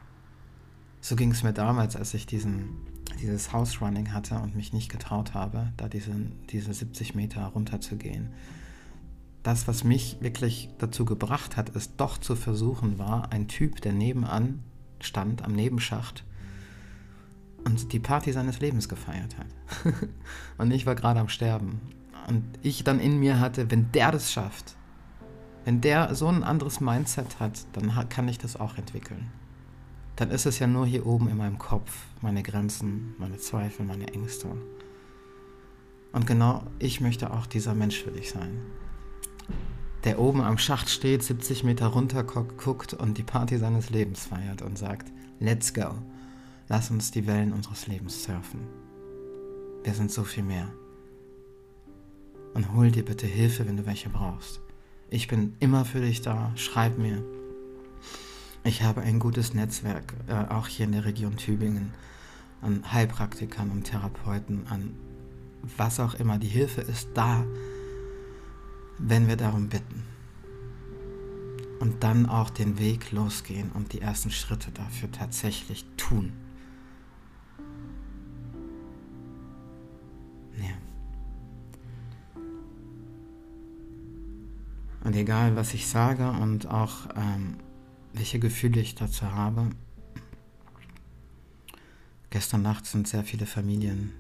So 1.01 1.17
ging 1.17 1.33
es 1.33 1.43
mir 1.43 1.53
damals, 1.53 1.97
als 1.97 2.15
ich 2.15 2.27
diesen, 2.27 2.77
dieses 3.21 3.53
House 3.53 3.81
Running 3.81 4.13
hatte 4.13 4.37
und 4.37 4.55
mich 4.55 4.73
nicht 4.73 4.91
getraut 4.91 5.35
habe, 5.35 5.73
da 5.77 5.89
diese, 5.89 6.13
diese 6.51 6.73
70 6.73 7.15
Meter 7.15 7.45
runter 7.47 7.81
zu 7.81 7.97
gehen 7.97 8.33
das, 9.43 9.67
was 9.67 9.85
mich 9.85 10.19
wirklich 10.21 10.69
dazu 10.79 11.05
gebracht 11.05 11.57
hat, 11.57 11.75
es 11.75 11.97
doch 11.97 12.19
zu 12.19 12.37
versuchen, 12.37 12.99
war 12.99 13.33
ein 13.33 13.49
Typ, 13.49 13.81
der 13.81 13.93
nebenan 13.93 14.63
stand, 15.01 15.43
am 15.43 15.53
Nebenschacht 15.53 16.25
und 17.65 17.93
die 17.93 17.99
Party 17.99 18.33
seines 18.33 18.61
Lebens 18.61 18.89
gefeiert 18.89 19.37
hat. 19.39 19.47
und 20.59 20.71
ich 20.71 20.87
war 20.87 20.95
gerade 20.95 21.21
am 21.21 21.29
Sterben. 21.29 21.81
Und 22.29 22.45
ich 22.63 22.85
dann 22.85 23.01
in 23.01 23.19
mir 23.19 23.41
hatte, 23.41 23.71
wenn 23.71 23.91
der 23.93 24.13
das 24.13 24.33
schafft, 24.33 24.77
wenn 25.65 25.81
der 25.81 26.15
so 26.15 26.29
ein 26.29 26.45
anderes 26.45 26.81
Mindset 26.81 27.41
hat, 27.41 27.67
dann 27.73 27.93
kann 28.09 28.29
ich 28.29 28.39
das 28.39 28.57
auch 28.57 28.77
entwickeln. 28.79 29.31
Dann 30.17 30.31
ist 30.31 30.47
es 30.47 30.59
ja 30.59 30.67
nur 30.67 30.87
hier 30.87 31.07
oben 31.07 31.29
in 31.29 31.37
meinem 31.37 31.59
Kopf, 31.59 32.07
meine 32.21 32.43
Grenzen, 32.43 33.15
meine 33.19 33.39
Zweifel, 33.39 33.87
meine 33.87 34.13
Ängste. 34.13 34.49
Und 36.13 36.27
genau 36.27 36.65
ich 36.79 37.01
möchte 37.01 37.33
auch 37.33 37.47
dieser 37.47 37.75
Mensch 37.75 38.03
für 38.03 38.11
dich 38.11 38.31
sein. 38.31 38.59
Der 40.05 40.19
oben 40.19 40.41
am 40.41 40.59
Schacht 40.59 40.91
steht, 40.91 41.23
70 41.23 41.63
Meter 41.63 41.87
runter 41.87 42.25
guckt 42.25 42.93
und 42.93 43.19
die 43.19 43.23
Party 43.23 43.59
seines 43.59 43.91
Lebens 43.91 44.27
feiert 44.27 44.63
und 44.63 44.77
sagt, 44.77 45.13
let's 45.39 45.73
go. 45.73 45.95
Lass 46.69 46.91
uns 46.91 47.11
die 47.11 47.27
Wellen 47.27 47.53
unseres 47.53 47.87
Lebens 47.87 48.25
surfen. 48.25 48.67
Wir 49.85 49.95
sind 49.95 50.11
so 50.11 50.25
viel 50.25 50.43
mehr. 50.43 50.69
Und 52.55 52.73
hol 52.73 52.91
dir 52.91 53.05
bitte 53.05 53.27
Hilfe, 53.27 53.67
wenn 53.67 53.77
du 53.77 53.87
welche 53.87 54.09
brauchst. 54.09 54.61
Ich 55.09 55.29
bin 55.29 55.55
immer 55.61 55.85
für 55.85 56.01
dich 56.01 56.23
da. 56.23 56.53
Schreib 56.57 56.99
mir. 56.99 57.23
Ich 58.65 58.83
habe 58.83 59.03
ein 59.03 59.19
gutes 59.19 59.55
Netzwerk, 59.55 60.15
äh, 60.29 60.53
auch 60.53 60.69
hier 60.69 60.87
in 60.87 60.93
der 60.93 61.05
Region 61.05 61.37
Tübingen, 61.37 61.93
an 62.61 62.93
Heilpraktikern 62.93 63.71
und 63.71 63.85
Therapeuten, 63.85 64.67
an 64.69 64.95
was 65.77 66.01
auch 66.01 66.15
immer. 66.15 66.39
Die 66.39 66.47
Hilfe 66.49 66.81
ist 66.81 67.09
da, 67.15 67.45
wenn 68.99 69.29
wir 69.29 69.37
darum 69.37 69.69
bitten. 69.69 70.05
Und 71.81 72.05
dann 72.05 72.27
auch 72.27 72.51
den 72.51 72.79
Weg 72.79 73.11
losgehen 73.11 73.73
und 73.73 73.93
die 73.93 74.01
ersten 74.01 74.31
Schritte 74.31 74.71
dafür 74.71 75.11
tatsächlich 75.11 75.85
tun. 75.97 76.33
Ja. 80.59 80.75
Und 85.05 85.17
egal, 85.17 85.57
was 85.57 85.75
ich 85.75 85.89
sage 85.89 86.31
und 86.31 86.69
auch 86.69 87.09
ähm, 87.17 87.57
welche 88.13 88.39
Gefühle 88.39 88.81
ich 88.81 88.95
dazu 88.95 89.33
habe, 89.33 89.71
gestern 92.31 92.63
Nacht 92.63 92.87
sind 92.87 93.09
sehr 93.09 93.25
viele 93.25 93.47
Familien 93.47 94.13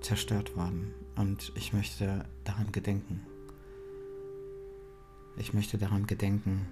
zerstört 0.00 0.56
worden 0.56 0.92
und 1.16 1.52
ich 1.54 1.72
möchte 1.72 2.24
daran 2.44 2.70
gedenken. 2.72 3.31
Ich 5.36 5.54
möchte 5.54 5.78
daran 5.78 6.06
gedenken, 6.06 6.66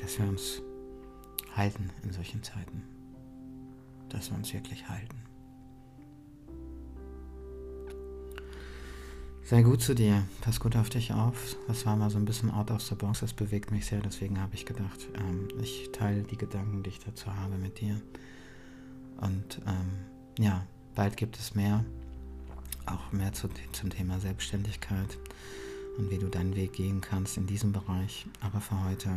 dass 0.00 0.18
wir 0.18 0.26
uns 0.26 0.62
halten 1.54 1.90
in 2.02 2.12
solchen 2.12 2.42
Zeiten. 2.42 2.82
Dass 4.08 4.30
wir 4.30 4.38
uns 4.38 4.52
wirklich 4.52 4.88
halten. 4.88 5.16
Sei 9.44 9.62
gut 9.62 9.80
zu 9.80 9.94
dir, 9.94 10.24
pass 10.42 10.60
gut 10.60 10.76
auf 10.76 10.90
dich 10.90 11.12
auf. 11.12 11.56
Das 11.66 11.86
war 11.86 11.96
mal 11.96 12.10
so 12.10 12.18
ein 12.18 12.26
bisschen 12.26 12.50
out 12.50 12.70
of 12.70 12.82
the 12.82 12.94
box, 12.94 13.20
das 13.20 13.32
bewegt 13.32 13.70
mich 13.70 13.86
sehr, 13.86 14.00
deswegen 14.00 14.38
habe 14.40 14.54
ich 14.54 14.66
gedacht, 14.66 15.08
ähm, 15.14 15.48
ich 15.62 15.90
teile 15.90 16.22
die 16.22 16.36
Gedanken, 16.36 16.82
die 16.82 16.90
ich 16.90 17.00
dazu 17.00 17.34
habe 17.34 17.56
mit 17.56 17.80
dir. 17.80 17.98
Und 19.22 19.62
ähm, 19.66 20.44
ja, 20.44 20.66
bald 20.94 21.16
gibt 21.16 21.38
es 21.38 21.54
mehr, 21.54 21.82
auch 22.84 23.10
mehr 23.10 23.32
zu, 23.32 23.48
zum 23.72 23.88
Thema 23.88 24.20
Selbstständigkeit 24.20 25.16
und 25.98 26.10
wie 26.10 26.18
du 26.18 26.28
deinen 26.28 26.56
Weg 26.56 26.72
gehen 26.72 27.00
kannst 27.00 27.36
in 27.36 27.46
diesem 27.46 27.72
Bereich. 27.72 28.26
Aber 28.40 28.60
für 28.60 28.82
heute 28.84 29.10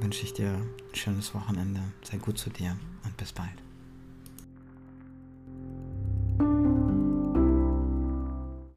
wünsche 0.00 0.22
ich 0.22 0.32
dir 0.32 0.52
ein 0.52 0.94
schönes 0.94 1.34
Wochenende. 1.34 1.80
Sei 2.02 2.16
gut 2.16 2.38
zu 2.38 2.48
dir 2.48 2.76
und 3.04 3.16
bis 3.16 3.32
bald. 3.32 3.67